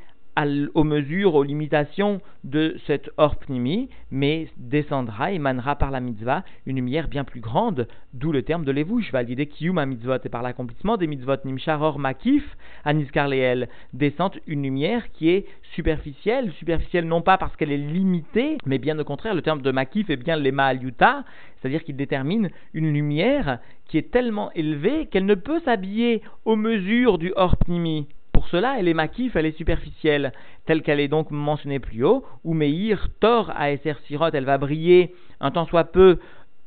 aux 0.74 0.84
mesures, 0.84 1.36
aux 1.36 1.44
limitations 1.44 2.20
de 2.44 2.76
cette 2.88 3.12
orpnimi, 3.18 3.90
mais 4.10 4.48
descendra, 4.58 5.32
émanera 5.32 5.76
par 5.76 5.92
la 5.92 6.00
mitzvah 6.00 6.44
une 6.66 6.78
lumière 6.78 7.08
bien 7.08 7.24
plus 7.24 7.40
grande, 7.40 7.88
d'où 8.14 8.32
le 8.32 8.42
terme 8.42 8.66
de 8.66 8.72
levouche, 8.72 9.12
validé 9.12 9.46
kiyum 9.46 9.84
mitzvot, 9.86 10.18
et 10.24 10.30
par 10.30 10.42
l'accomplissement 10.42 10.98
des 10.98 11.08
mitzvot 11.08 11.38
nimshar 11.46 12.00
makif, 12.00 12.44
aniskar 12.84 13.28
leel, 13.28 13.70
descend 13.94 14.32
une 14.48 14.64
lumière 14.64 15.12
qui 15.12 15.30
est 15.30 15.46
superficielle, 15.76 16.52
superficielle 16.54 17.06
non 17.06 17.22
pas 17.22 17.38
parce 17.38 17.56
qu'elle 17.56 17.72
est 17.72 17.78
limitée, 17.78 18.58
mais 18.66 18.80
bien 18.80 18.98
au 18.98 19.04
contraire, 19.04 19.36
le 19.36 19.44
terme 19.44 19.62
de 19.62 19.72
makif 19.72 20.10
est 20.10 20.18
bien 20.18 20.36
lema 20.36 20.66
aliuta, 20.66 21.26
c'est-à-dire 21.62 21.84
qu'il 21.84 21.96
détermine 21.96 22.50
une 22.74 22.92
lumière 22.92 23.60
qui 23.86 24.00
est 24.00 24.12
tellement 24.12 24.52
élevée 24.54 25.06
qu'elle 25.06 25.26
ne 25.26 25.36
peut 25.36 25.60
s'habiller 25.60 26.24
aux 26.46 26.56
mesures 26.56 27.20
du 27.20 27.32
orpnimi 27.36 28.08
pour 28.34 28.48
cela, 28.48 28.76
elle 28.80 28.88
est 28.88 28.94
makif, 28.94 29.36
elle 29.36 29.46
est 29.46 29.58
superficielle, 29.58 30.34
telle 30.66 30.82
qu'elle 30.82 31.00
est 31.00 31.08
donc 31.08 31.32
mentionnée 31.32 31.80
plus 31.80 32.04
haut, 32.04 32.26
où 32.44 32.54
Meir, 32.54 33.08
Thor, 33.20 33.52
Aeser 33.58 33.94
Sirot, 34.06 34.32
elle 34.34 34.46
va 34.46 34.58
briller 34.58 35.14
un 35.40 35.52
temps 35.52 35.66
soit 35.66 35.86
peu 35.86 36.18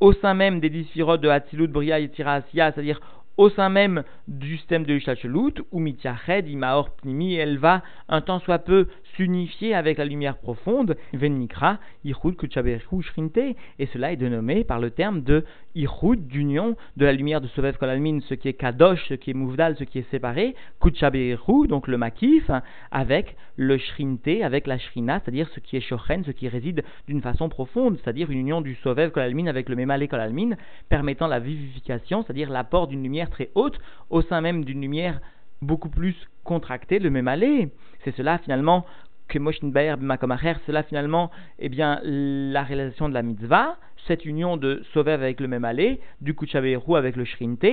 au 0.01 0.13
sein 0.13 0.35
même 0.35 0.61
des 0.61 0.71
dix 0.71 0.87
de 0.95 1.29
Hatzilut, 1.29 1.69
Bria 1.69 1.99
et 1.99 2.09
Tiraasia, 2.09 2.73
c'est-à-dire 2.73 3.01
au 3.37 3.51
sein 3.51 3.69
même 3.69 4.03
du 4.29 4.57
système 4.57 4.85
de 4.85 4.95
Ishachelut, 4.95 5.55
ou 5.71 5.79
Mityahed, 5.79 6.49
Imaor 6.49 6.91
Pnimi, 6.91 7.35
elle 7.35 7.59
va 7.59 7.83
un 8.09 8.21
temps 8.21 8.41
soit 8.41 8.59
peu 8.59 8.89
s'unifier 9.15 9.75
avec 9.75 9.99
la 9.99 10.05
lumière 10.05 10.39
profonde, 10.39 10.97
Venikra, 11.13 11.79
Ichud 12.05 12.37
Kuchaberu 12.37 13.03
Shrinte, 13.03 13.39
et 13.39 13.87
cela 13.93 14.13
est 14.13 14.17
dénommé 14.17 14.65
par 14.65 14.81
le 14.81 14.91
terme 14.91 15.23
de 15.23 15.45
Ichud, 15.75 16.27
d'union 16.27 16.77
de 16.97 17.05
la 17.05 17.13
lumière 17.13 17.41
de 17.41 17.49
Sovev 17.49 17.77
Kolalmin, 17.77 18.21
ce 18.29 18.35
qui 18.35 18.49
est 18.49 18.55
Kadosh, 18.55 19.09
ce 19.09 19.15
qui 19.15 19.31
est 19.31 19.35
Mouvdal, 19.35 19.77
ce 19.77 19.85
qui 19.85 19.99
est 19.99 20.11
séparé, 20.11 20.55
Kuchaberu, 20.81 21.69
donc 21.69 21.89
le 21.89 21.99
Makif, 21.99 22.51
avec 22.91 23.37
le 23.57 23.79
Shrinte, 23.79 24.29
avec 24.43 24.67
la 24.67 24.79
Shrina, 24.79 25.21
c'est-à-dire 25.21 25.49
ce 25.55 25.61
qui 25.61 25.77
est 25.77 25.81
Shochen, 25.81 26.25
ce 26.25 26.31
qui 26.31 26.49
réside 26.49 26.85
d'une 27.07 27.21
façon 27.21 27.49
profonde, 27.49 27.99
c'est-à-dire 28.03 28.31
une 28.31 28.39
union 28.39 28.61
du 28.61 28.75
Sovev 28.77 29.11
Kolalmin 29.11 29.47
avec 29.47 29.69
le 29.69 29.77
Memale 29.77 30.09
Kolalmin, 30.09 30.57
permettant 30.89 31.27
la 31.27 31.39
vivification, 31.39 32.23
c'est-à 32.23 32.35
dire 32.35 32.51
l'apport 32.51 32.87
d'une 32.87 33.03
lumière 33.03 33.26
très 33.31 33.51
haute 33.55 33.79
au 34.11 34.23
sein 34.23 34.41
même 34.41 34.65
d'une 34.65 34.81
lumière 34.81 35.21
beaucoup 35.63 35.89
plus 35.89 36.15
contractée, 36.45 36.99
le 36.99 37.11
Memale. 37.11 37.69
C'est 38.05 38.15
cela 38.17 38.39
finalement 38.39 38.87
Makomacher, 39.35 40.55
cela 40.67 40.83
finalement, 40.83 41.31
eh 41.59 41.69
bien, 41.69 42.01
la 42.05 42.63
réalisation 42.63 43.09
de 43.09 43.15
la 43.15 43.23
mitzvah, 43.23 43.77
cette 44.07 44.25
union 44.25 44.57
de 44.57 44.83
Sovev 44.93 45.23
avec 45.23 45.41
le 45.41 45.49
même 45.49 45.65
allé, 45.65 46.01
du 46.21 46.35
Kuchaveru 46.35 46.97
avec 46.97 47.17
le 47.17 47.25
Shrinte, 47.25 47.67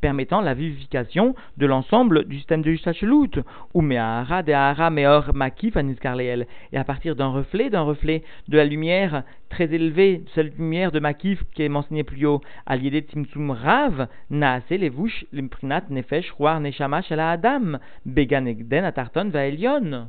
permettant 0.00 0.40
la 0.40 0.54
vivification 0.54 1.34
de 1.56 1.66
l'ensemble 1.66 2.24
du 2.24 2.36
système 2.38 2.62
de 2.62 2.70
Yushtachelut, 2.70 3.42
ou 3.74 3.82
Me'ahara 3.82 4.42
de 4.42 4.52
Ahara 4.52 4.90
Meor 4.90 5.34
Makif 5.34 5.76
Aniskarleel, 5.76 6.46
et 6.72 6.78
à 6.78 6.84
partir 6.84 7.16
d'un 7.16 7.28
reflet, 7.28 7.70
d'un 7.70 7.82
reflet 7.82 8.22
de 8.48 8.56
la 8.56 8.64
lumière 8.64 9.24
très 9.50 9.72
élevée, 9.74 10.22
cette 10.34 10.56
lumière 10.56 10.92
de 10.92 11.00
Makif 11.00 11.42
qui 11.54 11.64
est 11.64 11.68
mentionnée 11.68 12.04
plus 12.04 12.24
haut, 12.24 12.40
Aliede 12.66 13.06
Timsum 13.06 13.50
Rav, 13.50 14.08
Naase 14.30 14.70
Levush 14.70 15.26
Limprinat 15.32 15.84
Nefesh 15.90 16.30
Ruar 16.38 16.60
Neshama 16.60 17.02
Shala 17.02 17.32
Adam, 17.32 17.78
Beganegden 18.06 18.84
Atarton 18.84 19.28
Vaelion 19.30 20.08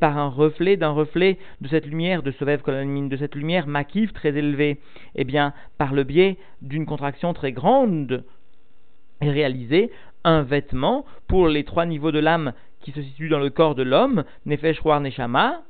par 0.00 0.18
un 0.18 0.28
reflet 0.28 0.76
d'un 0.76 0.90
reflet 0.90 1.38
de 1.60 1.68
cette 1.68 1.86
lumière 1.86 2.22
de 2.22 2.32
Kolanmin, 2.56 3.06
de 3.06 3.16
cette 3.16 3.34
lumière 3.34 3.66
makiv 3.66 4.12
très 4.12 4.30
élevée, 4.36 4.80
eh 5.14 5.24
bien, 5.24 5.52
par 5.78 5.94
le 5.94 6.04
biais 6.04 6.36
d'une 6.62 6.86
contraction 6.86 7.32
très 7.32 7.52
grande, 7.52 8.24
est 9.20 9.30
réalisé 9.30 9.90
un 10.24 10.42
vêtement 10.42 11.04
pour 11.28 11.48
les 11.48 11.64
trois 11.64 11.86
niveaux 11.86 12.12
de 12.12 12.18
l'âme 12.18 12.52
qui 12.80 12.90
se 12.90 13.02
situent 13.02 13.28
dans 13.28 13.38
le 13.38 13.50
corps 13.50 13.74
de 13.74 13.82
l'homme, 13.82 14.24
Nefesh 14.46 14.80
Roar 14.80 15.00
Neshama, 15.00 15.62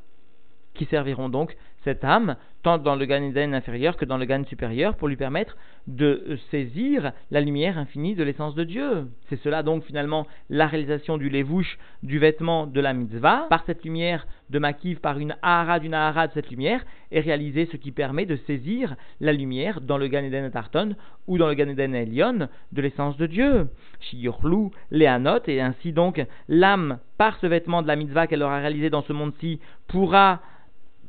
qui 0.74 0.86
serviront 0.86 1.28
donc 1.28 1.56
cette 1.84 2.04
âme, 2.04 2.36
tant 2.62 2.78
dans 2.78 2.96
le 2.96 3.04
Gan 3.04 3.22
Eden 3.22 3.54
inférieur 3.54 3.96
que 3.96 4.04
dans 4.04 4.16
le 4.16 4.24
Gan 4.24 4.42
supérieur, 4.44 4.96
pour 4.96 5.08
lui 5.08 5.16
permettre 5.16 5.56
de 5.86 6.38
saisir 6.50 7.12
la 7.30 7.42
lumière 7.42 7.78
infinie 7.78 8.14
de 8.14 8.24
l'essence 8.24 8.54
de 8.54 8.64
Dieu. 8.64 9.06
C'est 9.28 9.40
cela 9.42 9.62
donc 9.62 9.84
finalement 9.84 10.26
la 10.48 10.66
réalisation 10.66 11.18
du 11.18 11.28
lévouche 11.28 11.78
du 12.02 12.18
vêtement 12.18 12.66
de 12.66 12.80
la 12.80 12.94
mitzvah, 12.94 13.46
par 13.50 13.64
cette 13.66 13.84
lumière 13.84 14.26
de 14.50 14.58
Makiv, 14.58 15.00
par 15.00 15.18
une 15.18 15.36
ahara 15.42 15.78
d'une 15.78 15.94
ahara 15.94 16.26
de 16.26 16.32
cette 16.32 16.50
lumière, 16.50 16.84
est 17.12 17.20
réalisé 17.20 17.68
ce 17.70 17.76
qui 17.76 17.92
permet 17.92 18.26
de 18.26 18.36
saisir 18.46 18.96
la 19.20 19.32
lumière 19.32 19.80
dans 19.80 19.98
le 19.98 20.08
Gan 20.08 20.24
Eden 20.24 20.50
Tarton 20.50 20.96
ou 21.26 21.38
dans 21.38 21.48
le 21.48 21.54
Gan 21.54 21.68
Eden 21.68 21.94
Elion 21.94 22.48
de 22.72 22.82
l'essence 22.82 23.16
de 23.18 23.26
Dieu. 23.26 23.68
Shiyurlu, 24.00 24.70
Léanot, 24.90 25.40
et 25.46 25.60
ainsi 25.60 25.92
donc 25.92 26.24
l'âme, 26.48 26.98
par 27.18 27.38
ce 27.40 27.46
vêtement 27.46 27.82
de 27.82 27.88
la 27.88 27.96
mitzvah 27.96 28.26
qu'elle 28.26 28.42
aura 28.42 28.58
réalisé 28.58 28.90
dans 28.90 29.02
ce 29.02 29.12
monde-ci, 29.12 29.60
pourra 29.88 30.40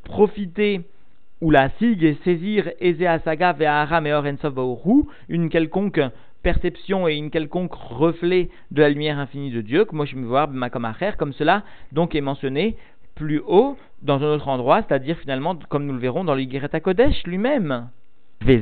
profiter 0.06 0.82
ou 1.42 1.52
la 1.52 1.70
sig 1.78 2.02
et 2.04 2.18
saisir 2.24 2.72
Ezea 2.80 3.20
Saga 3.20 3.52
Ve'ara 3.54 4.00
Meor 4.00 4.26
une 5.28 5.50
quelconque 5.50 6.02
perception 6.42 7.08
et 7.08 7.16
une 7.16 7.32
quelconque 7.32 7.74
reflet 7.74 8.50
de 8.72 8.82
la 8.82 8.90
lumière 8.90 9.20
infinie 9.20 9.52
de 9.52 9.62
Dieu, 9.62 9.84
que 9.84 9.96
moi 9.96 10.06
je 10.06 10.16
me 10.16 10.26
vois 10.26 10.50
comme 11.18 11.34
cela 11.34 11.64
donc 11.92 12.16
est 12.16 12.22
mentionné 12.22 12.78
plus 13.16 13.42
haut 13.46 13.78
dans 14.02 14.22
un 14.22 14.36
autre 14.36 14.48
endroit, 14.48 14.84
c'est-à-dire 14.84 15.18
finalement, 15.18 15.58
comme 15.70 15.86
nous 15.86 15.94
le 15.94 16.00
verrons 16.00 16.24
dans 16.24 16.36
l'Igeret 16.36 16.80
Kodesh 16.82 17.26
lui-même. 17.26 17.90
Et 18.48 18.62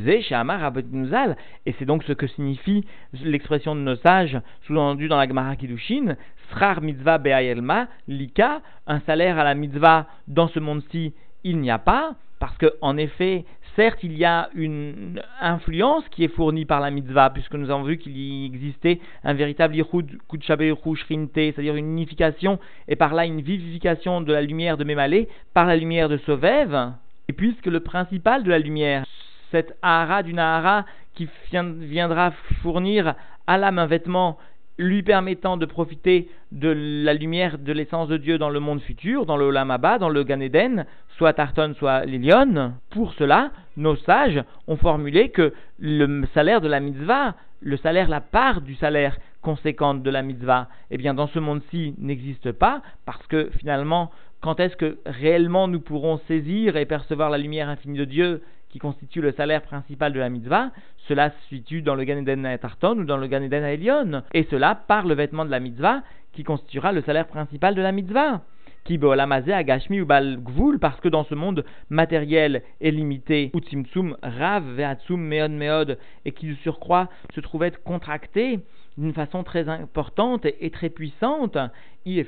c'est 1.78 1.86
donc 1.86 2.04
ce 2.04 2.14
que 2.14 2.28
signifie 2.28 2.86
l'expression 3.24 3.76
de 3.76 3.82
nos 3.82 3.96
sages, 3.98 4.40
sous-entendu 4.66 5.08
dans 5.10 5.18
la 5.18 5.28
Gemara 5.28 5.56
Kiddushin, 5.56 6.16
Srar 6.52 6.82
mitzvah 6.82 7.18
be'ayelma, 7.18 7.88
lika, 8.08 8.62
un 8.88 9.00
salaire 9.02 9.40
à 9.40 9.44
la 9.44 9.56
mitzvah 9.56 10.08
dans 10.28 10.48
ce 10.48 10.60
monde-ci 10.60 11.14
il 11.44 11.60
n'y 11.60 11.72
a 11.72 11.80
pas, 11.80 12.16
parce 12.40 12.58
qu'en 12.58 12.98
effet, 12.98 13.46
certes, 13.76 14.04
il 14.04 14.18
y 14.18 14.26
a 14.26 14.50
une 14.54 15.22
influence 15.42 16.08
qui 16.10 16.24
est 16.24 16.36
fournie 16.36 16.66
par 16.66 16.80
la 16.80 16.92
mitzvah, 16.92 17.30
puisque 17.30 17.56
nous 17.56 17.70
avons 17.70 17.84
vu 17.84 17.98
qu'il 17.98 18.18
y 18.18 18.46
existait 18.46 19.00
un 19.24 19.34
véritable 19.34 19.76
yichud 19.76 20.20
kutshaberu 20.28 20.96
shrinte, 20.96 21.32
c'est-à-dire 21.34 21.76
une 21.76 21.92
unification, 21.92 22.60
et 22.88 22.96
par 22.96 23.14
là 23.14 23.26
une 23.26 23.42
vivification 23.42 24.22
de 24.22 24.34
la 24.34 24.42
lumière 24.42 24.78
de 24.78 24.84
Mémalé 24.84 25.30
par 25.54 25.66
la 25.66 25.76
lumière 25.76 26.10
de 26.10 26.18
Sovev, 26.18 26.92
et 27.28 27.34
puisque 27.34 27.68
le 27.68 27.80
principal 27.80 28.44
de 28.44 28.50
la 28.50 28.60
lumière, 28.60 29.06
cette 29.52 29.78
ahara 29.82 30.24
d'une 30.24 30.40
ahara 30.40 30.86
qui 31.16 31.30
viendra 31.46 32.32
fournir 32.62 33.16
à 33.48 33.58
l'âme 33.58 33.80
un 33.80 33.86
vêtement 33.86 34.38
lui 34.78 35.04
permettant 35.04 35.58
de 35.58 35.66
profiter 35.66 36.30
de 36.52 36.74
la 37.06 37.14
lumière 37.14 37.58
de 37.58 37.72
l'essence 37.72 38.08
de 38.08 38.18
Dieu 38.18 38.38
dans 38.38 38.50
le 38.50 38.60
monde 38.60 38.82
futur, 38.82 39.26
dans 39.26 39.38
le 39.38 39.46
Olamaba, 39.46 40.00
dans 40.00 40.10
le 40.10 40.24
Gan 40.24 40.40
Eden, 40.40 40.86
soit 41.18 41.34
Tarton, 41.34 41.74
soit 41.78 42.06
Lilion. 42.06 42.74
Pour 42.90 43.14
cela, 43.14 43.52
nos 43.78 43.96
sages 43.96 44.44
ont 44.68 44.78
formulé 44.78 45.30
que 45.30 45.54
le 45.80 46.26
salaire 46.34 46.62
de 46.62 46.68
la 46.68 46.80
mitzvah, 46.80 47.36
le 47.62 47.78
salaire, 47.78 48.10
la 48.10 48.22
part 48.22 48.62
du 48.62 48.76
salaire 48.76 49.18
conséquente 49.42 50.04
de 50.04 50.10
la 50.10 50.22
mitzvah, 50.22 50.70
eh 50.90 50.98
bien 50.98 51.14
dans 51.14 51.28
ce 51.28 51.40
monde-ci 51.40 51.94
n'existe 51.98 52.52
pas, 52.52 52.82
parce 53.06 53.26
que 53.28 53.50
finalement, 53.60 54.12
quand 54.42 54.60
est-ce 54.60 54.76
que 54.76 54.98
réellement 55.06 55.68
nous 55.68 55.80
pourrons 55.80 56.20
saisir 56.28 56.78
et 56.78 56.86
percevoir 56.86 57.30
la 57.30 57.38
lumière 57.38 57.70
infinie 57.70 57.98
de 57.98 58.06
Dieu 58.06 58.42
qui 58.74 58.80
constitue 58.80 59.22
le 59.22 59.32
salaire 59.34 59.62
principal 59.62 60.14
de 60.14 60.20
la 60.20 60.30
mitzvah, 60.30 60.72
cela 61.08 61.30
se 61.30 61.56
situe 61.56 61.84
dans 61.84 61.94
le 61.94 62.06
Gan 62.06 62.18
Eden 62.18 62.58
Tarton 62.60 62.98
ou 62.98 63.04
dans 63.04 63.18
le 63.18 63.28
Gan 63.28 63.44
Eden 63.44 63.64
Elion, 63.64 64.24
et 64.34 64.48
cela 64.50 64.74
par 64.74 65.06
le 65.06 65.14
vêtement 65.14 65.46
de 65.46 65.52
la 65.52 65.60
mitzvah 65.60 66.02
qui 66.32 66.44
constituera 66.44 66.92
le 66.92 67.04
salaire 67.04 67.28
principal 67.28 67.76
de 67.76 67.84
la 67.84 67.92
mitzvah. 67.92 68.42
Qui 68.84 69.00
à 69.00 69.64
Gashmi 69.64 70.02
ou 70.02 70.08
Bal 70.08 70.38
Gvul, 70.42 70.80
parce 70.80 71.00
que 71.00 71.08
dans 71.08 71.24
ce 71.24 71.36
monde 71.36 71.64
matériel 71.90 72.64
et 72.82 72.90
limité, 72.90 73.52
Utsimtsum 73.54 74.18
Rav 74.24 74.64
Veatsum 74.76 75.22
Meod 75.22 75.52
Meod, 75.52 76.00
et 76.26 76.32
qui 76.32 76.48
de 76.48 76.56
surcroît 76.56 77.10
se 77.36 77.42
trouve 77.42 77.64
être 77.64 77.84
contracté 77.84 78.60
d'une 78.98 79.14
façon 79.14 79.44
très 79.44 79.70
importante 79.70 80.46
et 80.46 80.70
très 80.72 80.90
puissante, 80.90 81.58
il 82.06 82.20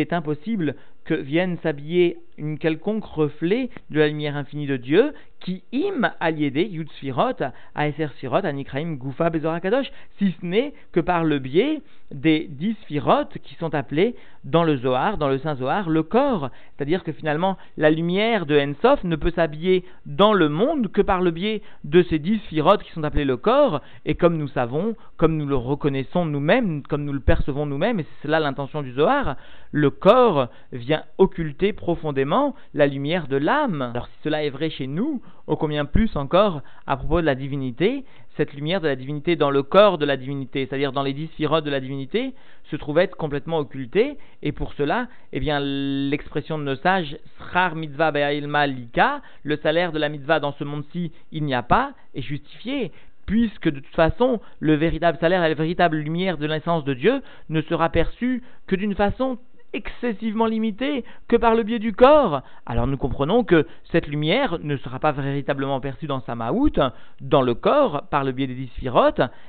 est 0.00 0.12
impossible 0.12 0.74
que 1.04 1.14
vienne 1.14 1.58
s'habiller 1.62 2.18
une 2.38 2.58
quelconque 2.58 3.04
reflet 3.04 3.70
de 3.90 3.98
la 4.00 4.08
lumière 4.08 4.36
infinie 4.36 4.66
de 4.66 4.76
Dieu, 4.76 5.12
qui 5.40 5.62
im 5.74 6.10
aliédé 6.20 6.62
yud 6.62 6.90
sfirot, 6.92 7.36
aeser 7.76 8.08
sfirot, 8.16 8.46
anikraim 8.46 8.94
gufa 8.96 9.28
bezorakadosh, 9.28 9.90
si 10.18 10.34
ce 10.40 10.46
n'est 10.46 10.72
que 10.92 11.00
par 11.00 11.22
le 11.22 11.38
biais 11.38 11.82
des 12.10 12.46
dix 12.48 12.74
sfirot 12.84 13.26
qui 13.42 13.54
sont 13.56 13.74
appelés 13.74 14.14
dans 14.44 14.64
le 14.64 14.76
Zohar, 14.78 15.18
dans 15.18 15.28
le 15.28 15.38
Saint 15.38 15.54
Zohar, 15.56 15.90
le 15.90 16.02
corps. 16.02 16.50
C'est-à-dire 16.76 17.04
que 17.04 17.12
finalement, 17.12 17.58
la 17.76 17.90
lumière 17.90 18.46
de 18.46 18.58
Ensof 18.58 19.04
ne 19.04 19.16
peut 19.16 19.32
s'habiller 19.32 19.84
dans 20.06 20.32
le 20.32 20.48
monde 20.48 20.90
que 20.90 21.02
par 21.02 21.20
le 21.20 21.30
biais 21.30 21.60
de 21.84 22.02
ces 22.04 22.18
dix 22.18 22.38
sfirot 22.46 22.78
qui 22.78 22.90
sont 22.92 23.04
appelés 23.04 23.24
le 23.24 23.36
corps, 23.36 23.82
et 24.06 24.14
comme 24.14 24.38
nous 24.38 24.48
savons, 24.48 24.96
comme 25.18 25.36
nous 25.36 25.46
le 25.46 25.56
reconnaissons 25.56 26.24
nous-mêmes, 26.24 26.82
comme 26.84 27.04
nous 27.04 27.12
le 27.12 27.20
percevons 27.20 27.66
nous-mêmes, 27.66 28.00
et 28.00 28.06
c'est 28.22 28.28
là 28.28 28.40
l'intention 28.40 28.82
du 28.82 28.92
Zohar, 28.92 29.36
le 29.72 29.90
corps 29.90 30.48
vient 30.72 30.93
occulter 31.18 31.72
profondément 31.72 32.54
la 32.74 32.86
lumière 32.86 33.28
de 33.28 33.36
l'âme. 33.36 33.82
Alors 33.82 34.06
si 34.06 34.14
cela 34.22 34.44
est 34.44 34.50
vrai 34.50 34.70
chez 34.70 34.86
nous, 34.86 35.22
au 35.46 35.56
combien 35.56 35.84
plus 35.84 36.14
encore 36.16 36.62
à 36.86 36.96
propos 36.96 37.20
de 37.20 37.26
la 37.26 37.34
divinité, 37.34 38.04
cette 38.36 38.52
lumière 38.52 38.80
de 38.80 38.88
la 38.88 38.96
divinité 38.96 39.36
dans 39.36 39.50
le 39.50 39.62
corps 39.62 39.98
de 39.98 40.04
la 40.04 40.16
divinité, 40.16 40.66
c'est-à-dire 40.66 40.92
dans 40.92 41.02
les 41.02 41.12
dix 41.12 41.30
de 41.38 41.70
la 41.70 41.80
divinité, 41.80 42.34
se 42.70 42.76
trouve 42.76 42.98
être 42.98 43.16
complètement 43.16 43.58
occultée, 43.58 44.16
et 44.42 44.52
pour 44.52 44.72
cela, 44.74 45.08
eh 45.32 45.40
bien, 45.40 45.60
l'expression 45.60 46.58
de 46.58 46.64
nos 46.64 46.76
sages, 46.76 47.16
srar 47.38 47.76
mitzvah 47.76 48.10
be'ailma 48.10 48.66
lika, 48.66 49.22
le 49.42 49.56
salaire 49.58 49.92
de 49.92 49.98
la 49.98 50.08
mitzvah 50.08 50.40
dans 50.40 50.52
ce 50.52 50.64
monde-ci, 50.64 51.12
il 51.30 51.44
n'y 51.44 51.54
a 51.54 51.62
pas, 51.62 51.92
est 52.14 52.22
justifié, 52.22 52.92
puisque 53.26 53.68
de 53.68 53.80
toute 53.80 53.94
façon, 53.94 54.40
le 54.60 54.74
véritable 54.74 55.18
salaire 55.18 55.44
et 55.44 55.48
la 55.48 55.54
véritable 55.54 55.96
lumière 55.96 56.38
de 56.38 56.46
l'essence 56.46 56.84
de 56.84 56.94
Dieu 56.94 57.22
ne 57.48 57.62
sera 57.62 57.88
perçu 57.88 58.42
que 58.66 58.76
d'une 58.76 58.94
façon 58.94 59.38
excessivement 59.74 60.46
limitée 60.46 61.04
que 61.28 61.36
par 61.36 61.54
le 61.54 61.62
biais 61.62 61.78
du 61.78 61.92
corps. 61.92 62.42
Alors 62.64 62.86
nous 62.86 62.96
comprenons 62.96 63.44
que 63.44 63.66
cette 63.90 64.06
lumière 64.06 64.58
ne 64.62 64.76
sera 64.78 64.98
pas 64.98 65.12
véritablement 65.12 65.80
perçue 65.80 66.06
dans 66.06 66.20
sa 66.20 66.34
maout, 66.34 66.80
dans 67.20 67.42
le 67.42 67.54
corps, 67.54 68.04
par 68.10 68.24
le 68.24 68.32
biais 68.32 68.46
des 68.46 68.54
dix 68.54 68.70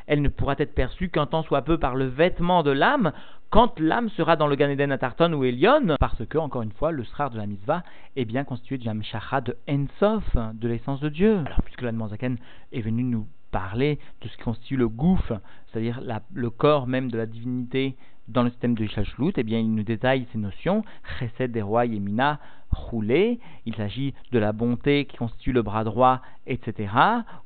elle 0.08 0.22
ne 0.22 0.30
pourra 0.30 0.56
être 0.58 0.74
perçue 0.74 1.10
qu'un 1.10 1.26
temps 1.26 1.44
soit 1.44 1.62
peu 1.62 1.78
par 1.78 1.96
le 1.96 2.06
vêtement 2.06 2.64
de 2.64 2.72
l'âme, 2.72 3.12
quand 3.50 3.80
l'âme 3.80 4.10
sera 4.10 4.36
dans 4.36 4.48
le 4.48 4.56
Gan 4.56 4.70
à 4.90 4.98
Tarton 4.98 5.32
ou 5.34 5.44
Elion, 5.44 5.96
parce 6.00 6.26
que, 6.26 6.38
encore 6.38 6.64
une 6.64 6.72
fois, 6.72 6.92
le 6.92 7.04
srar 7.04 7.30
de 7.30 7.38
la 7.38 7.46
mitzvah 7.46 7.84
est 8.16 8.26
bien 8.26 8.44
constitué 8.44 8.78
de 8.78 8.86
la 8.86 9.42
de 9.42 9.56
Ensof, 9.70 10.24
de 10.54 10.68
l'essence 10.68 11.00
de 11.00 11.10
Dieu. 11.10 11.38
Alors, 11.46 11.62
puisque 11.64 11.82
la 11.82 11.92
Zaken 12.10 12.38
est 12.74 12.82
venu 12.82 13.04
nous 13.04 13.28
parler 13.52 14.00
de 14.22 14.28
ce 14.28 14.36
qui 14.36 14.44
constitue 14.44 14.76
le 14.76 14.90
gouffre, 14.90 15.40
c'est-à-dire 15.68 16.02
le 16.34 16.50
corps 16.50 16.88
même 16.88 17.10
de 17.10 17.18
la 17.18 17.26
divinité 17.26 17.96
dans 18.28 18.44
le 18.44 18.50
système 18.50 18.76
de 18.76 18.84
Ishashlut, 18.84 19.34
eh 19.38 19.44
bien, 19.44 19.60
il 19.60 19.74
nous 19.74 19.84
détaille 19.84 20.26
ces 20.32 20.38
notions, 20.38 20.84
Chesed 21.20 21.52
des 21.52 21.62
rois 21.62 21.86
Yemina, 21.86 22.40
roulé, 22.76 23.40
il 23.66 23.76
s'agit 23.76 24.14
de 24.32 24.40
la 24.40 24.52
bonté 24.52 25.06
qui 25.06 25.18
constitue 25.18 25.52
le 25.52 25.62
bras 25.62 25.84
droit, 25.84 26.22
etc. 26.48 26.94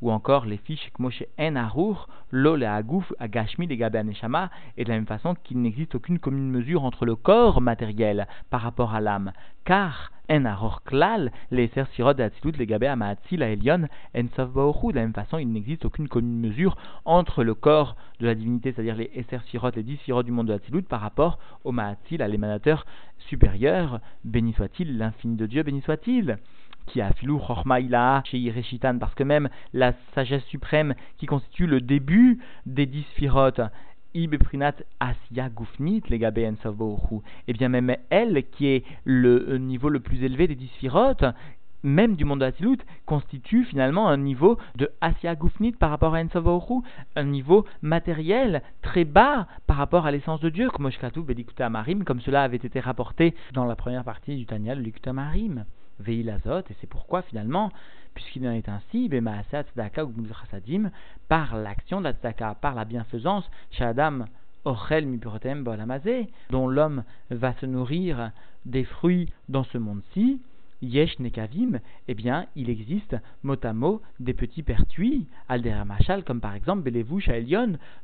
Ou 0.01 0.12
encore 0.12 0.45
les 0.45 0.57
fiches 0.57 0.91
Moshe 1.00 1.24
En 1.39 1.55
Arur, 1.55 2.07
Lo 2.31 2.55
le 2.55 2.67
Agouf, 2.67 3.13
Agashmi, 3.19 3.67
les 3.67 3.81
Aneshama, 3.81 4.50
et 4.77 4.83
de 4.83 4.89
la 4.89 4.95
même 4.95 5.05
façon 5.07 5.36
qu'il 5.43 5.62
n'existe 5.62 5.95
aucune 5.95 6.19
commune 6.19 6.50
mesure 6.50 6.83
entre 6.83 7.05
le 7.05 7.15
corps 7.15 7.62
matériel 7.62 8.27
par 8.50 8.62
rapport 8.62 8.93
à 8.93 9.01
l'âme. 9.01 9.31
Car 9.65 10.12
en 10.29 10.45
aror 10.45 10.83
klal, 10.83 11.31
les 11.50 11.71
sirot 11.95 12.13
de 12.13 12.57
les 12.57 12.67
gabe 12.67 12.83
amaatzi, 12.83 13.36
la 13.36 13.50
elion, 13.50 13.88
en 14.15 14.24
De 14.24 14.95
la 14.95 15.01
même 15.01 15.13
façon, 15.13 15.39
il 15.39 15.51
n'existe 15.51 15.86
aucune 15.86 16.07
commune 16.07 16.39
mesure 16.39 16.77
entre 17.05 17.43
le 17.43 17.55
corps 17.55 17.95
de 18.19 18.27
la 18.27 18.36
divinité, 18.36 18.71
c'est-à-dire 18.71 18.95
les 18.95 19.09
eser 19.15 19.39
sirot, 19.50 19.71
les 19.75 19.83
dix 19.83 19.98
sirot 19.98 20.24
du 20.24 20.31
monde 20.31 20.48
de 20.48 20.53
Hatzilut, 20.53 20.83
par 20.83 21.01
rapport 21.01 21.39
au 21.63 21.71
maatzil, 21.71 22.21
à 22.21 22.27
l'émanateur 22.27 22.86
supérieur, 23.27 23.99
béni 24.23 24.53
soit-il, 24.53 24.97
l'infini 24.97 25.35
de 25.35 25.45
Dieu, 25.45 25.63
béni 25.63 25.81
soit-il 25.81 26.38
qui 26.88 27.01
a 27.01 27.13
filou 27.13 27.38
chormaïla 27.38 28.23
chez 28.25 28.51
parce 28.99 29.13
que 29.13 29.23
même 29.23 29.49
la 29.73 29.93
sagesse 30.15 30.43
suprême 30.45 30.95
qui 31.17 31.27
constitue 31.27 31.67
le 31.67 31.81
début 31.81 32.39
des 32.65 32.88
dix 32.88 33.05
firotes, 33.15 33.61
Asya 34.99 35.49
Gufnit, 35.49 36.01
les 36.09 36.17
et 37.47 37.53
bien 37.53 37.69
même 37.69 37.95
elle, 38.09 38.43
qui 38.49 38.67
est 38.67 38.83
le 39.05 39.57
niveau 39.59 39.89
le 39.89 39.99
plus 39.99 40.23
élevé 40.23 40.47
des 40.47 40.55
dix 40.55 40.71
même 41.83 42.15
du 42.15 42.25
monde 42.25 42.39
de 42.39 42.77
constitue 43.05 43.63
finalement 43.63 44.07
un 44.07 44.17
niveau 44.17 44.57
de 44.75 44.89
Asya 45.01 45.36
Gufnit 45.36 45.74
par 45.74 45.89
rapport 45.89 46.15
à 46.15 46.19
Ensavohu, 46.19 46.81
un 47.15 47.24
niveau 47.24 47.65
matériel 47.81 48.62
très 48.81 49.05
bas 49.05 49.48
par 49.67 49.77
rapport 49.77 50.05
à 50.05 50.12
l'essence 50.12 50.39
de 50.39 50.50
Dieu, 50.50 50.69
comme 50.69 50.89
Amarim, 51.59 52.03
comme 52.03 52.21
cela 52.21 52.43
avait 52.43 52.57
été 52.57 52.79
rapporté 52.79 53.36
dans 53.53 53.65
la 53.65 53.75
première 53.75 54.03
partie 54.03 54.36
du 54.36 54.45
Tanya, 54.45 54.75
le 54.75 54.83
Amarim. 55.05 55.65
Veilazot, 56.00 56.62
et 56.69 56.75
c'est 56.79 56.88
pourquoi 56.88 57.21
finalement, 57.24 57.71
puisqu'il 58.15 58.48
en 58.48 58.51
est 58.51 58.69
ainsi, 58.69 59.09
par 61.27 61.57
l'action 61.57 62.01
de 62.01 62.13
par 62.62 62.75
la 62.75 62.86
bienfaisance, 62.86 63.50
Shadam 63.71 64.25
Ochel 64.65 65.05
Mipurotem 65.05 65.63
dont 66.50 66.67
l'homme 66.67 67.03
va 67.29 67.53
se 67.55 67.65
nourrir 67.65 68.31
des 68.65 68.83
fruits 68.83 69.31
dans 69.48 69.63
ce 69.63 69.77
monde-ci, 69.77 70.41
Yesh 70.81 71.19
Nekavim, 71.19 71.79
eh 72.07 72.13
bien, 72.13 72.45
il 72.55 72.69
existe 72.69 73.15
mot 73.43 73.57
à 73.63 73.74
mot 73.74 74.01
des 74.19 74.33
petits 74.33 74.63
pertuis, 74.63 75.27
Machal, 75.85 76.24
comme 76.24 76.39
par 76.39 76.55
exemple 76.55 76.83
Belevouch 76.83 77.27
à 77.27 77.33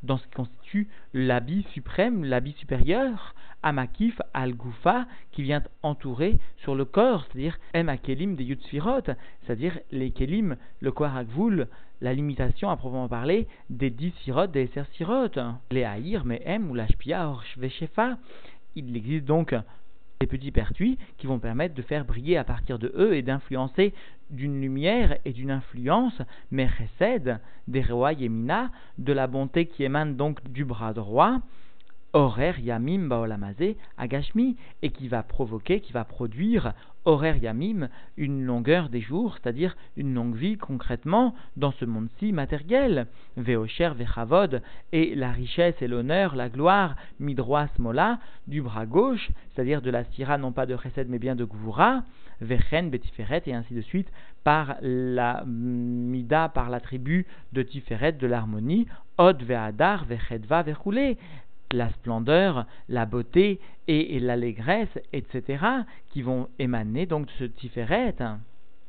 dans 0.03 0.17
ce 0.17 0.23
qui 0.23 0.33
constitue 0.33 0.87
l'habit 1.13 1.65
suprême, 1.73 2.23
l'habit 2.25 2.53
supérieur, 2.53 3.33
Amakif 3.63 4.21
al-Goufa, 4.33 5.07
qui 5.31 5.43
vient 5.43 5.63
entourer 5.83 6.37
sur 6.57 6.75
le 6.75 6.85
corps, 6.85 7.25
c'est-à-dire 7.25 7.57
Em 7.73 7.87
Akelim 7.87 8.35
des 8.35 8.43
Yutsfirot, 8.43 9.01
c'est-à-dire 9.41 9.79
les 9.91 10.11
Kelim, 10.11 10.57
le 10.81 10.91
Koharakvul, 10.91 11.67
la 12.01 12.13
limitation 12.13 12.69
à 12.69 12.77
proprement 12.77 13.07
parler 13.07 13.47
des 13.69 13.89
dix 13.89 14.11
sirot, 14.23 14.47
des 14.47 14.67
ser 14.67 14.83
sirot, 14.93 15.29
les 15.71 15.83
Haïr, 15.83 16.25
mais 16.25 16.41
Em 16.45 16.69
ou 16.69 16.75
l'Ashpia, 16.75 17.29
Orshveshefa. 17.29 18.17
Il 18.75 18.95
existe 18.95 19.25
donc 19.25 19.55
des 20.19 20.27
petits 20.27 20.51
pertuis 20.51 20.97
qui 21.17 21.27
vont 21.27 21.39
permettre 21.39 21.75
de 21.75 21.81
faire 21.81 22.05
briller 22.05 22.37
à 22.37 22.43
partir 22.43 22.79
de 22.79 22.91
eux 22.95 23.15
et 23.15 23.21
d'influencer 23.21 23.93
d'une 24.29 24.59
lumière 24.61 25.17
et 25.25 25.33
d'une 25.33 25.51
influence, 25.51 26.21
mais 26.51 26.67
recède 26.67 27.39
des 27.67 27.81
rois 27.81 28.13
Yemina, 28.13 28.71
de 28.97 29.13
la 29.13 29.27
bonté 29.27 29.65
qui 29.67 29.83
émane 29.83 30.15
donc 30.15 30.41
du 30.51 30.65
bras 30.65 30.93
droit, 30.93 31.39
horaire 32.15 32.61
yamim 32.61 33.09
baolamazé 33.09 33.75
agashmi, 33.97 34.55
et 34.81 34.89
qui 34.89 35.09
va 35.09 35.21
provoquer, 35.21 35.81
qui 35.81 35.91
va 35.91 36.05
produire 36.05 36.73
horaire 37.03 37.37
yamim, 37.37 37.89
une 38.17 38.41
longueur 38.41 38.89
des 38.89 39.01
jours, 39.01 39.37
c'est-à-dire 39.37 39.75
une 39.97 40.13
longue 40.13 40.35
vie 40.35 40.57
concrètement 40.57 41.35
dans 41.57 41.73
ce 41.73 41.83
monde-ci 41.83 42.31
matériel. 42.31 43.07
Veocher 43.35 43.91
vechavod, 43.95 44.61
et 44.93 45.13
la 45.13 45.31
richesse 45.31 45.75
et 45.81 45.87
l'honneur, 45.87 46.35
la 46.35 46.47
gloire, 46.49 46.95
midroas 47.19 47.69
mola, 47.79 48.19
du 48.47 48.61
bras 48.61 48.85
gauche, 48.85 49.29
c'est-à-dire 49.53 49.81
de 49.81 49.91
la 49.91 50.05
sira 50.05 50.37
non 50.37 50.53
pas 50.53 50.65
de 50.65 50.77
chesed 50.77 51.09
mais 51.09 51.19
bien 51.19 51.35
de 51.35 51.43
gvura, 51.43 52.03
vechen 52.41 52.89
betiferet, 52.89 53.43
et 53.45 53.53
ainsi 53.53 53.73
de 53.73 53.81
suite, 53.81 54.11
par 54.45 54.75
la 54.81 55.43
mida, 55.45 56.49
par 56.49 56.69
la 56.69 56.79
tribu 56.79 57.25
de 57.51 57.61
Tiferet 57.61 58.13
de 58.13 58.27
l'harmonie, 58.27 58.87
od 59.17 59.41
ve'adar 59.43 60.05
vechedva 60.05 60.63
vechoulé, 60.63 61.17
la 61.71 61.89
splendeur, 61.89 62.65
la 62.89 63.05
beauté 63.05 63.59
et, 63.87 64.19
l'allégresse, 64.19 64.99
etc., 65.13 65.63
qui 66.11 66.21
vont 66.21 66.47
émaner 66.59 67.05
donc 67.05 67.27
de 67.27 67.31
ce 67.39 67.43
Tiferet. 67.45 68.15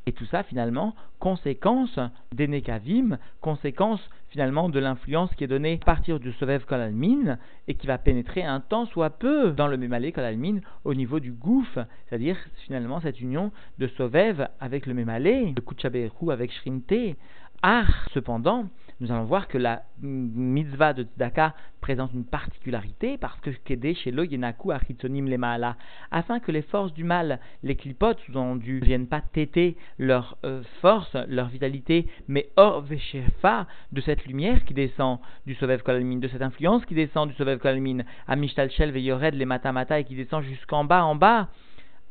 Et 0.08 0.12
tout 0.12 0.26
ça, 0.26 0.44
finalement, 0.44 0.94
conséquence 1.18 1.98
des 2.32 2.46
Nekavim, 2.46 3.18
conséquence 3.40 4.00
finalement 4.28 4.68
de 4.68 4.78
l'influence 4.78 5.34
qui 5.34 5.42
est 5.42 5.48
donnée 5.48 5.80
à 5.82 5.84
partir 5.84 6.20
du 6.20 6.32
Sovev 6.34 6.64
Kolalmin 6.64 7.38
et 7.66 7.74
qui 7.74 7.88
va 7.88 7.98
pénétrer 7.98 8.44
un 8.44 8.60
temps 8.60 8.86
soit 8.86 9.10
peu 9.10 9.50
dans 9.50 9.66
le 9.66 9.76
Mémalé 9.76 10.12
Kolalmin 10.12 10.60
au 10.84 10.94
niveau 10.94 11.18
du 11.18 11.32
gouffre, 11.32 11.86
c'est-à-dire 12.06 12.36
finalement 12.66 13.00
cette 13.00 13.20
union 13.20 13.50
de 13.78 13.88
Sovev 13.88 14.46
avec 14.60 14.86
le 14.86 14.94
Mémalé, 14.94 15.52
de 15.52 15.60
Kuchaberu 15.60 16.30
avec 16.30 16.52
Shrinte. 16.52 17.16
Ah, 17.62 17.86
cependant, 18.12 18.66
nous 19.00 19.10
allons 19.10 19.24
voir 19.24 19.48
que 19.48 19.58
la 19.58 19.82
mitzvah 20.00 20.92
de 20.92 21.04
Tzedaka 21.04 21.54
présente 21.80 22.12
une 22.12 22.24
particularité 22.24 23.16
parce 23.18 23.38
que 23.40 23.50
Kede 23.50 23.94
chez 23.94 24.10
lo 24.10 24.24
yenaku 24.24 24.72
achitzonim 24.72 25.28
le 25.28 25.38
maala, 25.38 25.76
afin 26.10 26.38
que 26.38 26.52
les 26.52 26.62
forces 26.62 26.92
du 26.92 27.04
mal, 27.04 27.40
les 27.62 27.76
clipotes 27.76 28.20
ne 28.28 28.84
viennent 28.84 29.06
pas 29.06 29.20
téter 29.20 29.76
leur 29.98 30.36
euh, 30.44 30.62
force, 30.80 31.14
leur 31.28 31.48
vitalité, 31.48 32.06
mais 32.28 32.50
or 32.56 32.82
veshefa 32.82 33.66
de 33.92 34.00
cette 34.00 34.26
lumière 34.26 34.64
qui 34.64 34.74
descend 34.74 35.18
du 35.46 35.54
Sovev 35.54 35.82
Kolalmin, 35.82 36.18
de 36.18 36.28
cette 36.28 36.42
influence 36.42 36.84
qui 36.84 36.94
descend 36.94 37.28
du 37.28 37.34
Sovev 37.36 37.58
Kolalmin, 37.58 38.04
à 38.26 38.36
Mishtal 38.36 38.70
Shel 38.70 38.90
veyored 38.90 39.34
les 39.34 39.46
matamata 39.46 39.98
et 39.98 40.04
qui 40.04 40.14
descend 40.14 40.42
jusqu'en 40.42 40.84
bas, 40.84 41.04
en 41.04 41.14
bas, 41.14 41.48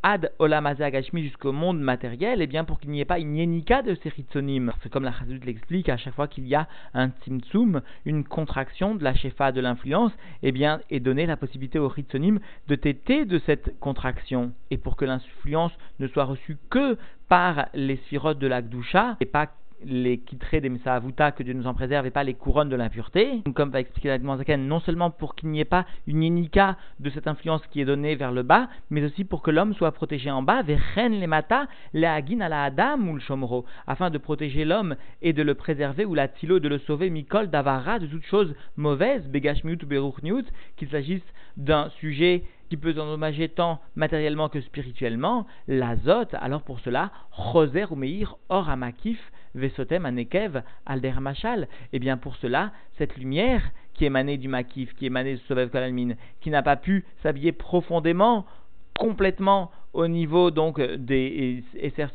ad 0.03 0.31
agashmi 0.39 1.23
jusqu'au 1.23 1.51
monde 1.51 1.79
matériel, 1.79 2.39
et 2.39 2.43
eh 2.43 2.47
bien 2.47 2.63
pour 2.63 2.79
qu'il 2.79 2.91
n'y 2.91 3.01
ait 3.01 3.05
pas 3.05 3.19
une 3.19 3.35
yenika 3.35 3.81
de 3.81 3.95
ces 3.95 4.11
C'est 4.11 4.91
comme 4.91 5.03
la 5.03 5.11
Chazut 5.11 5.39
l'explique, 5.43 5.89
à 5.89 5.97
chaque 5.97 6.13
fois 6.13 6.27
qu'il 6.27 6.47
y 6.47 6.55
a 6.55 6.67
un 6.93 7.09
tzimtzum, 7.09 7.81
une 8.05 8.23
contraction 8.23 8.95
de 8.95 9.03
la 9.03 9.15
shefa 9.15 9.51
de 9.51 9.61
l'influence, 9.61 10.11
et 10.43 10.49
eh 10.49 10.51
bien 10.51 10.81
est 10.89 10.99
donné 10.99 11.25
la 11.25 11.37
possibilité 11.37 11.79
au 11.79 11.87
ritzonim 11.87 12.39
de 12.67 12.75
téter 12.75 13.25
de 13.25 13.39
cette 13.39 13.79
contraction. 13.79 14.53
Et 14.69 14.77
pour 14.77 14.95
que 14.95 15.05
l'influence 15.05 15.73
ne 15.99 16.07
soit 16.07 16.25
reçue 16.25 16.57
que 16.69 16.97
par 17.27 17.67
les 17.73 17.97
sphirotes 17.97 18.39
de 18.39 18.47
l'Akdusha, 18.47 19.17
et 19.21 19.25
pas 19.25 19.49
les 19.85 20.17
quitrés 20.17 20.61
des 20.61 20.71
Avuta, 20.85 21.31
que 21.31 21.43
Dieu 21.43 21.53
nous 21.53 21.67
en 21.67 21.73
préserve, 21.73 22.05
et 22.05 22.11
pas 22.11 22.23
les 22.23 22.33
couronnes 22.33 22.69
de 22.69 22.75
l'impureté. 22.75 23.41
Comme 23.53 23.69
va 23.69 23.79
expliquer 23.79 24.09
la 24.09 24.37
Zaken, 24.37 24.67
non 24.67 24.79
seulement 24.79 25.09
pour 25.09 25.35
qu'il 25.35 25.49
n'y 25.49 25.59
ait 25.59 25.65
pas 25.65 25.85
une 26.07 26.23
inika 26.23 26.77
de 26.99 27.09
cette 27.09 27.27
influence 27.27 27.65
qui 27.67 27.81
est 27.81 27.85
donnée 27.85 28.15
vers 28.15 28.31
le 28.31 28.43
bas, 28.43 28.67
mais 28.89 29.03
aussi 29.03 29.23
pour 29.23 29.41
que 29.41 29.51
l'homme 29.51 29.73
soit 29.73 29.91
protégé 29.91 30.31
en 30.31 30.41
bas, 30.41 30.61
vers 30.61 30.81
les 30.95 31.27
mata, 31.27 31.67
la 31.93 32.15
adam 32.15 33.07
ou 33.07 33.15
le 33.15 33.19
shomro, 33.19 33.65
afin 33.87 34.09
de 34.09 34.17
protéger 34.17 34.65
l'homme 34.65 34.95
et 35.21 35.33
de 35.33 35.43
le 35.43 35.55
préserver, 35.55 36.05
ou 36.05 36.13
la 36.13 36.27
tilo, 36.27 36.59
de 36.59 36.67
le 36.67 36.79
sauver, 36.79 37.09
mikol, 37.09 37.49
davara, 37.49 37.99
de 37.99 38.07
toutes 38.07 38.25
choses 38.25 38.55
mauvaises, 38.77 39.27
begashmiut 39.27 39.77
ou 39.83 39.87
beruchniut, 39.87 40.45
qu'il 40.77 40.89
s'agisse 40.89 41.23
d'un 41.57 41.89
sujet 41.99 42.43
qui 42.69 42.77
peut 42.77 42.99
endommager 42.99 43.49
tant 43.49 43.79
matériellement 43.95 44.49
que 44.49 44.61
spirituellement, 44.61 45.45
l'azote, 45.67 46.33
alors 46.35 46.61
pour 46.61 46.79
cela, 46.79 47.11
Roser 47.31 47.85
ou 47.89 47.95
Meir, 47.95 48.37
or 48.49 48.69
amakif, 48.69 49.19
Vesotem 49.55 50.05
anekev, 50.05 50.63
alder 50.85 51.13
machal. 51.21 51.67
Et 51.93 51.99
bien 51.99 52.17
pour 52.17 52.35
cela, 52.35 52.71
cette 52.97 53.15
lumière 53.17 53.63
qui 53.93 54.05
émanait 54.05 54.37
du 54.37 54.49
makif, 54.49 54.93
qui 54.95 55.05
émanait 55.05 55.35
de 55.35 55.39
Sovev 55.47 55.69
Kolalmin, 55.69 56.15
qui 56.41 56.49
n'a 56.49 56.61
pas 56.61 56.75
pu 56.75 57.05
s'habiller 57.23 57.53
profondément, 57.53 58.45
complètement 58.97 59.71
au 59.93 60.07
niveau 60.07 60.51
donc 60.51 60.81
des 60.81 61.63
Esser 61.79 62.07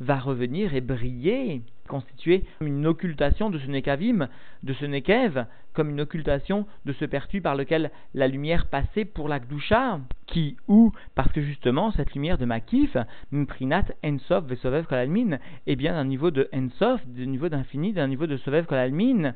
va 0.00 0.18
revenir 0.18 0.74
et 0.74 0.80
briller, 0.80 1.62
constituer 1.88 2.44
une 2.60 2.86
occultation 2.86 3.50
de 3.50 3.58
ce 3.58 3.66
Nekavim, 3.66 4.28
de 4.62 4.72
ce 4.74 4.84
Nekev, 4.84 5.44
comme 5.72 5.90
une 5.90 6.00
occultation 6.00 6.66
de 6.84 6.92
ce 6.92 7.04
pertu 7.04 7.40
par 7.40 7.56
lequel 7.56 7.90
la 8.14 8.28
lumière 8.28 8.66
passait 8.66 9.04
pour 9.04 9.28
la 9.28 9.40
Gdusha, 9.40 10.00
qui, 10.26 10.56
ou, 10.68 10.92
parce 11.14 11.32
que 11.32 11.42
justement, 11.42 11.90
cette 11.92 12.14
lumière 12.14 12.38
de 12.38 12.44
Makif, 12.44 12.96
Mprinat 13.32 13.86
Ensof 14.04 14.44
Vesovev 14.44 14.86
Kolalmin, 14.86 15.38
est 15.66 15.76
bien 15.76 15.94
d'un 15.94 16.04
niveau 16.04 16.30
de 16.30 16.48
Ensof, 16.54 17.04
d'un 17.06 17.26
niveau 17.26 17.48
d'infini, 17.48 17.92
d'un 17.92 18.08
niveau 18.08 18.26
de 18.26 18.36
Sovev 18.36 18.66
Kolalmin, 18.66 19.34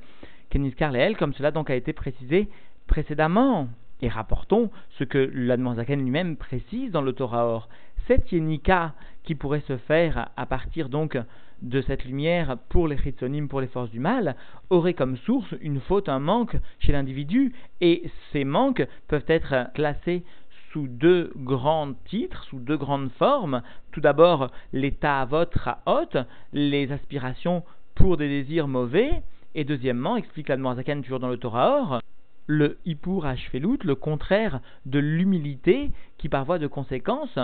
Keniskar 0.50 0.92
Leel, 0.92 1.16
comme 1.16 1.34
cela 1.34 1.50
donc 1.50 1.70
a 1.70 1.74
été 1.74 1.92
précisé 1.92 2.48
précédemment. 2.86 3.68
Et 4.04 4.08
rapportons 4.10 4.70
ce 4.98 5.04
que 5.04 5.30
l'Admanzaken 5.32 5.98
lui-même 5.98 6.36
précise 6.36 6.90
dans 6.90 7.00
le 7.00 7.14
Torah 7.14 7.46
Or. 7.46 7.70
Cette 8.06 8.30
Yenika 8.30 8.92
qui 9.22 9.34
pourrait 9.34 9.64
se 9.66 9.78
faire 9.78 10.28
à 10.36 10.44
partir 10.44 10.90
donc 10.90 11.16
de 11.62 11.80
cette 11.80 12.04
lumière 12.04 12.58
pour 12.68 12.86
les 12.86 12.98
chitsonim, 12.98 13.48
pour 13.48 13.62
les 13.62 13.66
forces 13.66 13.88
du 13.88 14.00
mal, 14.00 14.36
aurait 14.68 14.92
comme 14.92 15.16
source 15.16 15.54
une 15.62 15.80
faute, 15.80 16.10
un 16.10 16.18
manque 16.18 16.54
chez 16.80 16.92
l'individu, 16.92 17.54
et 17.80 18.10
ces 18.30 18.44
manques 18.44 18.86
peuvent 19.08 19.24
être 19.26 19.72
classés 19.72 20.22
sous 20.70 20.86
deux 20.86 21.32
grands 21.36 21.94
titres, 22.04 22.44
sous 22.44 22.58
deux 22.58 22.76
grandes 22.76 23.10
formes. 23.12 23.62
Tout 23.90 24.02
d'abord, 24.02 24.50
l'état 24.74 25.22
à 25.22 25.24
votre 25.24 25.78
haute, 25.86 26.18
les 26.52 26.92
aspirations 26.92 27.62
pour 27.94 28.18
des 28.18 28.28
désirs 28.28 28.68
mauvais, 28.68 29.22
et 29.54 29.64
deuxièmement, 29.64 30.16
explique 30.16 30.50
l'Admorazakan 30.50 31.00
toujours 31.00 31.20
dans 31.20 31.28
le 31.28 31.38
Torah 31.38 31.80
Or, 31.80 32.00
le 32.46 32.78
Hippur 32.84 33.26
Ashfelut, 33.26 33.78
le 33.84 33.94
contraire 33.94 34.60
de 34.86 34.98
l'humilité 34.98 35.90
qui 36.18 36.28
par 36.28 36.44
voie 36.44 36.58
de 36.58 36.66
conséquence 36.66 37.38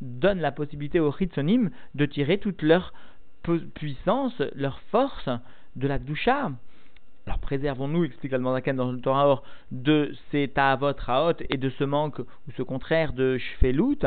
donne 0.00 0.40
la 0.40 0.52
possibilité 0.52 1.00
aux 1.00 1.12
Chitsonim 1.12 1.70
de 1.94 2.06
tirer 2.06 2.38
toute 2.38 2.62
leur 2.62 2.92
puissance, 3.74 4.40
leur 4.54 4.80
force 4.90 5.28
de 5.76 5.88
la 5.88 5.98
Gdusha. 5.98 6.50
Alors 7.26 7.38
préservons-nous, 7.40 8.04
explique 8.04 8.32
Almandakan 8.32 8.74
dans 8.74 8.92
le 8.92 9.00
Torah, 9.00 9.42
de 9.72 10.14
ces 10.30 10.48
Ta'avot 10.48 10.92
Raot 10.96 11.34
et 11.50 11.56
de 11.56 11.70
ce 11.70 11.84
manque 11.84 12.20
ou 12.20 12.52
ce 12.56 12.62
contraire 12.62 13.12
de 13.12 13.38
Shfelut, 13.38 14.06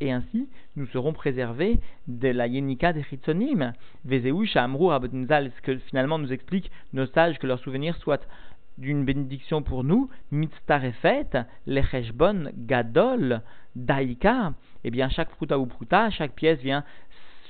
et 0.00 0.12
ainsi 0.12 0.48
nous 0.76 0.86
serons 0.86 1.12
préservés 1.12 1.78
de 2.08 2.28
la 2.28 2.46
Yenika 2.46 2.92
des 2.92 3.02
Chitsonim. 3.04 3.72
Vezeu 4.04 4.44
Shamru 4.44 4.88
ce 4.90 5.62
que 5.62 5.76
finalement 5.78 6.18
nous 6.18 6.32
explique 6.32 6.70
nos 6.92 7.06
sages 7.06 7.38
que 7.38 7.46
leur 7.46 7.58
souvenir 7.58 7.96
soit 7.96 8.26
d'une 8.78 9.04
bénédiction 9.04 9.62
pour 9.62 9.84
nous, 9.84 10.08
mitztarefet, 10.30 11.26
lecheshbon 11.66 12.50
gadol, 12.56 13.42
daika, 13.76 14.52
eh 14.84 14.90
bien 14.90 15.08
chaque 15.08 15.30
pruta 15.30 15.58
ou 15.58 15.66
pruta, 15.66 16.10
chaque 16.10 16.32
pièce 16.32 16.60
vient 16.60 16.84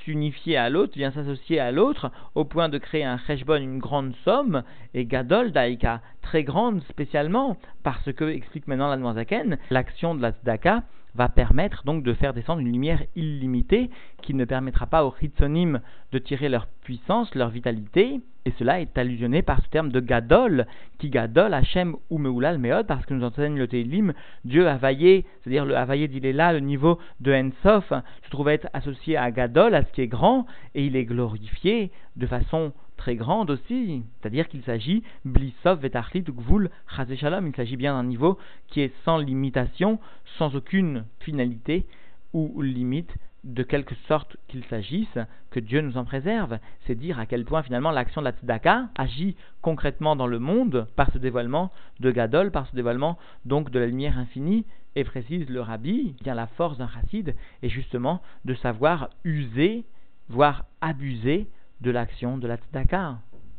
s'unifier 0.04 0.56
à 0.56 0.70
l'autre, 0.70 0.94
vient 0.96 1.11
s'associer 1.11 1.61
à 1.61 1.70
l'autre, 1.70 2.11
au 2.35 2.44
point 2.44 2.68
de 2.68 2.78
créer 2.78 3.04
un 3.04 3.18
cheshbon, 3.18 3.56
une 3.56 3.78
grande 3.78 4.14
somme, 4.24 4.62
et 4.94 5.04
gadol 5.04 5.52
daika, 5.52 6.00
très 6.30 6.44
grande 6.44 6.80
spécialement, 6.84 7.56
parce 7.82 8.12
que, 8.12 8.24
explique 8.30 8.68
maintenant 8.68 8.88
la 8.88 8.96
Noazaken, 8.96 9.58
l'action 9.70 10.14
de 10.14 10.22
la 10.22 10.30
tzedaka 10.30 10.84
va 11.16 11.28
permettre 11.28 11.82
donc 11.82 12.04
de 12.04 12.14
faire 12.14 12.34
descendre 12.34 12.60
une 12.60 12.70
lumière 12.70 13.02
illimitée 13.16 13.90
qui 14.22 14.32
ne 14.34 14.44
permettra 14.44 14.86
pas 14.86 15.04
aux 15.04 15.12
Hitsonim 15.20 15.80
de 16.12 16.18
tirer 16.20 16.48
leur 16.48 16.68
puissance, 16.84 17.34
leur 17.34 17.48
vitalité, 17.50 18.20
et 18.44 18.52
cela 18.60 18.80
est 18.80 18.96
allusionné 18.96 19.42
par 19.42 19.60
ce 19.60 19.68
terme 19.70 19.90
de 19.90 19.98
Gadol, 19.98 20.68
qui 21.00 21.10
Gadol, 21.10 21.52
Hachem 21.52 21.96
ou 22.10 22.18
Meulal 22.18 22.58
Meod, 22.58 22.86
parce 22.86 23.04
que 23.06 23.14
nous 23.14 23.26
enseigne 23.26 23.58
le 23.58 23.66
Teilim, 23.66 24.12
Dieu 24.44 24.68
Havaillé, 24.68 25.26
c'est-à-dire 25.42 25.64
le 25.64 25.76
Havaillé 25.76 26.06
là, 26.32 26.52
le 26.52 26.60
niveau 26.60 27.00
de 27.18 27.32
Ensof, 27.32 27.88
se 27.88 28.30
trouve 28.30 28.50
être 28.50 28.68
associé 28.72 29.16
à 29.16 29.32
Gadol, 29.32 29.74
à 29.74 29.82
ce 29.82 29.90
qui 29.90 30.02
est 30.02 30.06
grand, 30.06 30.46
et 30.76 30.86
il 30.86 30.94
est 30.94 31.06
glorifié 31.06 31.90
de 32.14 32.26
façon 32.28 32.72
très 33.00 33.16
grande 33.16 33.48
aussi, 33.48 34.02
c'est-à-dire 34.20 34.46
qu'il 34.46 34.62
s'agit 34.62 35.02
Blissov 35.24 35.80
Vetarlit 35.80 36.22
Gvul 36.22 36.68
Shalom, 37.16 37.46
il 37.46 37.56
s'agit 37.56 37.78
bien 37.78 37.94
d'un 37.94 38.06
niveau 38.06 38.36
qui 38.68 38.82
est 38.82 38.92
sans 39.06 39.16
limitation, 39.16 39.98
sans 40.36 40.54
aucune 40.54 41.06
finalité 41.20 41.86
ou 42.34 42.60
limite 42.60 43.10
de 43.42 43.62
quelque 43.62 43.94
sorte 44.06 44.36
qu'il 44.48 44.64
s'agisse, 44.64 45.18
que 45.50 45.60
Dieu 45.60 45.80
nous 45.80 45.96
en 45.96 46.04
préserve. 46.04 46.58
C'est 46.86 46.94
dire 46.94 47.18
à 47.18 47.24
quel 47.24 47.46
point 47.46 47.62
finalement 47.62 47.90
l'action 47.90 48.20
de 48.20 48.26
la 48.26 48.32
tzedaka 48.32 48.90
agit 48.94 49.34
concrètement 49.62 50.14
dans 50.14 50.26
le 50.26 50.38
monde 50.38 50.86
par 50.94 51.10
ce 51.10 51.16
dévoilement 51.16 51.72
de 52.00 52.10
Gadol, 52.10 52.50
par 52.50 52.66
ce 52.66 52.76
dévoilement 52.76 53.16
donc 53.46 53.70
de 53.70 53.78
la 53.78 53.86
lumière 53.86 54.18
infinie, 54.18 54.66
et 54.94 55.04
précise 55.04 55.48
le 55.48 55.62
rabbi, 55.62 56.16
bien 56.22 56.34
la 56.34 56.48
force 56.48 56.76
d'un 56.76 56.88
chassid 56.88 57.34
est 57.62 57.68
justement 57.70 58.20
de 58.44 58.52
savoir 58.52 59.08
user, 59.24 59.84
voire 60.28 60.66
abuser 60.82 61.46
de 61.80 61.90
l'action 61.90 62.38
de 62.38 62.46
la 62.46 62.56
tzedaka. 62.56 63.18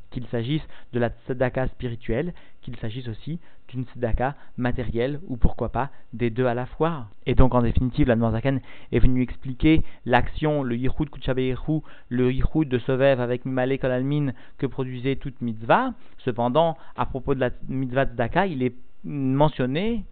Qu'il 0.09 0.27
s'agisse 0.27 0.67
de 0.91 0.99
la 0.99 1.09
tzedaka 1.09 1.69
spirituelle, 1.69 2.33
qu'il 2.61 2.75
s'agisse 2.75 3.07
aussi 3.07 3.39
d'une 3.69 3.85
tzedaka 3.85 4.35
matérielle, 4.57 5.21
ou 5.29 5.37
pourquoi 5.37 5.69
pas 5.69 5.89
des 6.11 6.29
deux 6.29 6.47
à 6.47 6.53
la 6.53 6.65
fois. 6.65 7.07
Et 7.25 7.33
donc 7.33 7.55
en 7.55 7.61
définitive, 7.61 8.09
la 8.09 8.17
Noirzakan 8.17 8.57
est 8.91 8.99
venue 8.99 9.21
expliquer 9.21 9.83
l'action, 10.05 10.63
le 10.63 10.75
yichud 10.75 11.09
kuchabeyehu, 11.09 11.79
le 12.09 12.33
yichud 12.33 12.67
de 12.67 12.77
Sovev 12.79 13.21
avec 13.21 13.45
Mimale 13.45 13.79
Kolalmin 13.79 14.33
que 14.57 14.65
produisait 14.65 15.15
toute 15.15 15.39
mitzvah. 15.41 15.93
Cependant, 16.17 16.77
à 16.97 17.05
propos 17.05 17.33
de 17.33 17.39
la 17.39 17.51
mitzvah 17.69 18.05
tzedaka, 18.05 18.47
il 18.47 18.63
est 18.63 18.75
mentionné 19.05 20.03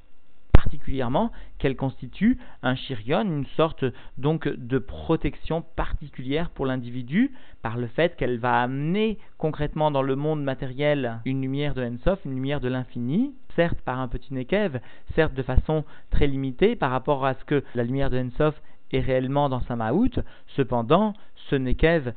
particulièrement 0.60 1.32
qu'elle 1.58 1.78
constitue 1.78 2.38
un 2.64 2.76
shirion, 2.76 3.22
une 3.22 3.46
sorte 3.56 3.86
donc 4.18 4.46
de 4.50 4.78
protection 4.78 5.62
particulière 5.62 6.50
pour 6.50 6.66
l'individu 6.66 7.32
par 7.62 7.78
le 7.78 7.88
fait 7.88 8.18
qu'elle 8.18 8.40
va 8.40 8.62
amener 8.62 9.20
concrètement 9.38 9.90
dans 9.90 10.02
le 10.02 10.18
monde 10.18 10.44
matériel 10.44 11.22
une 11.24 11.42
lumière 11.42 11.76
de 11.76 11.84
Ensof, 11.86 12.20
une 12.26 12.36
lumière 12.36 12.60
de 12.60 12.68
l'infini, 12.68 13.34
certes 13.56 13.80
par 13.86 14.00
un 14.00 14.10
petit 14.10 14.34
Nekev, 14.34 14.82
certes 15.16 15.34
de 15.34 15.44
façon 15.44 15.86
très 16.10 16.28
limitée 16.28 16.76
par 16.76 16.92
rapport 16.92 17.26
à 17.26 17.36
ce 17.36 17.46
que 17.46 17.64
la 17.74 17.84
lumière 17.84 18.10
de 18.10 18.20
Ensof 18.20 18.62
est 18.92 19.00
réellement 19.00 19.48
dans 19.48 19.62
sa 19.62 19.78
Maout, 19.78 20.20
cependant 20.58 21.14
ce 21.50 21.56
Nekev 21.56 22.12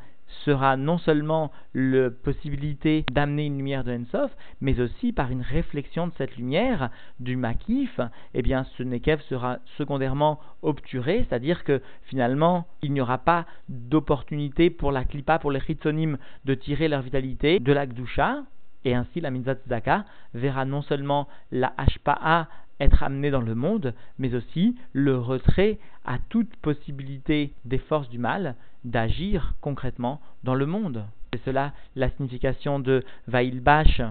sera 0.45 0.77
non 0.77 0.99
seulement 0.99 1.51
la 1.75 2.11
possibilité 2.11 3.05
d'amener 3.11 3.47
une 3.47 3.57
lumière 3.57 3.85
de 3.85 3.93
Ensof, 3.93 4.31
mais 4.61 4.81
aussi 4.81 5.13
par 5.13 5.31
une 5.31 5.43
réflexion 5.43 6.07
de 6.07 6.13
cette 6.19 6.37
lumière 6.37 6.91
du 7.21 7.37
Makif, 7.37 8.01
eh 8.35 8.43
bien 8.43 8.65
ce 8.77 8.83
Nekev 8.83 9.21
sera 9.29 9.59
secondairement 9.77 10.41
obturé, 10.63 11.27
c'est-à-dire 11.29 11.65
que 11.65 11.81
finalement 12.05 12.67
il 12.83 12.93
n'y 12.93 13.01
aura 13.01 13.19
pas 13.19 13.47
d'opportunité 13.69 14.71
pour 14.71 14.93
la 14.93 15.05
Klipa, 15.05 15.39
pour 15.39 15.51
les 15.51 15.61
Chitzonim 15.61 16.19
de 16.45 16.55
tirer 16.55 16.89
leur 16.89 17.03
vitalité 17.03 17.61
de 17.61 17.73
la 17.73 17.87
Gdusha, 17.87 18.43
et 18.85 18.95
ainsi 18.95 19.21
la 19.21 19.31
Mitzvah 19.31 20.05
verra 20.35 20.65
non 20.65 20.83
seulement 20.83 21.29
la 21.53 21.73
Hashpa'a 21.77 22.49
être 22.81 23.03
amené 23.03 23.31
dans 23.31 23.41
le 23.41 23.55
monde, 23.55 23.95
mais 24.19 24.35
aussi 24.35 24.77
le 24.93 25.17
retrait 25.17 25.79
à 26.05 26.19
toute 26.31 26.55
possibilité 26.57 27.53
des 27.65 27.79
forces 27.79 28.09
du 28.09 28.19
mal 28.19 28.57
d'agir 28.85 29.55
concrètement 29.61 30.21
dans 30.45 30.55
le 30.55 30.67
monde. 30.67 31.05
C'est 31.33 31.45
cela 31.45 31.73
la 31.97 32.11
signification 32.11 32.79
de 32.79 33.05
Vailbash, 33.27 34.03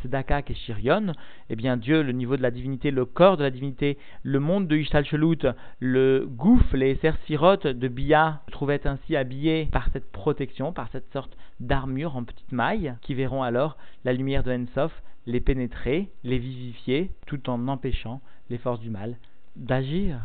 Tzedaka 0.00 0.42
et 0.48 0.54
Shirion, 0.54 1.12
eh 1.48 1.56
bien 1.56 1.76
Dieu, 1.76 2.02
le 2.02 2.12
niveau 2.12 2.36
de 2.36 2.42
la 2.42 2.50
divinité, 2.50 2.90
le 2.90 3.04
corps 3.04 3.36
de 3.36 3.44
la 3.44 3.50
divinité, 3.50 3.98
le 4.22 4.40
monde 4.40 4.66
de 4.66 4.76
Ishtal 4.76 5.04
Shelut, 5.04 5.46
le 5.78 6.26
gouffre, 6.28 6.76
les 6.76 6.98
Sirot 7.26 7.56
de 7.56 7.88
Bia, 7.88 8.40
trouvaient 8.50 8.86
ainsi 8.86 9.16
habillés 9.16 9.68
par 9.70 9.88
cette 9.92 10.10
protection, 10.10 10.72
par 10.72 10.88
cette 10.88 11.12
sorte 11.12 11.36
d'armure 11.60 12.16
en 12.16 12.24
petite 12.24 12.52
maille, 12.52 12.94
qui 13.02 13.14
verront 13.14 13.42
alors 13.42 13.76
la 14.04 14.12
lumière 14.12 14.42
de 14.42 14.52
Ensof 14.52 14.92
les 15.26 15.40
pénétrer, 15.40 16.10
les 16.24 16.38
vivifier, 16.38 17.10
tout 17.26 17.48
en 17.48 17.68
empêchant 17.68 18.20
les 18.50 18.58
forces 18.58 18.80
du 18.80 18.90
mal 18.90 19.16
d'agir. 19.56 20.16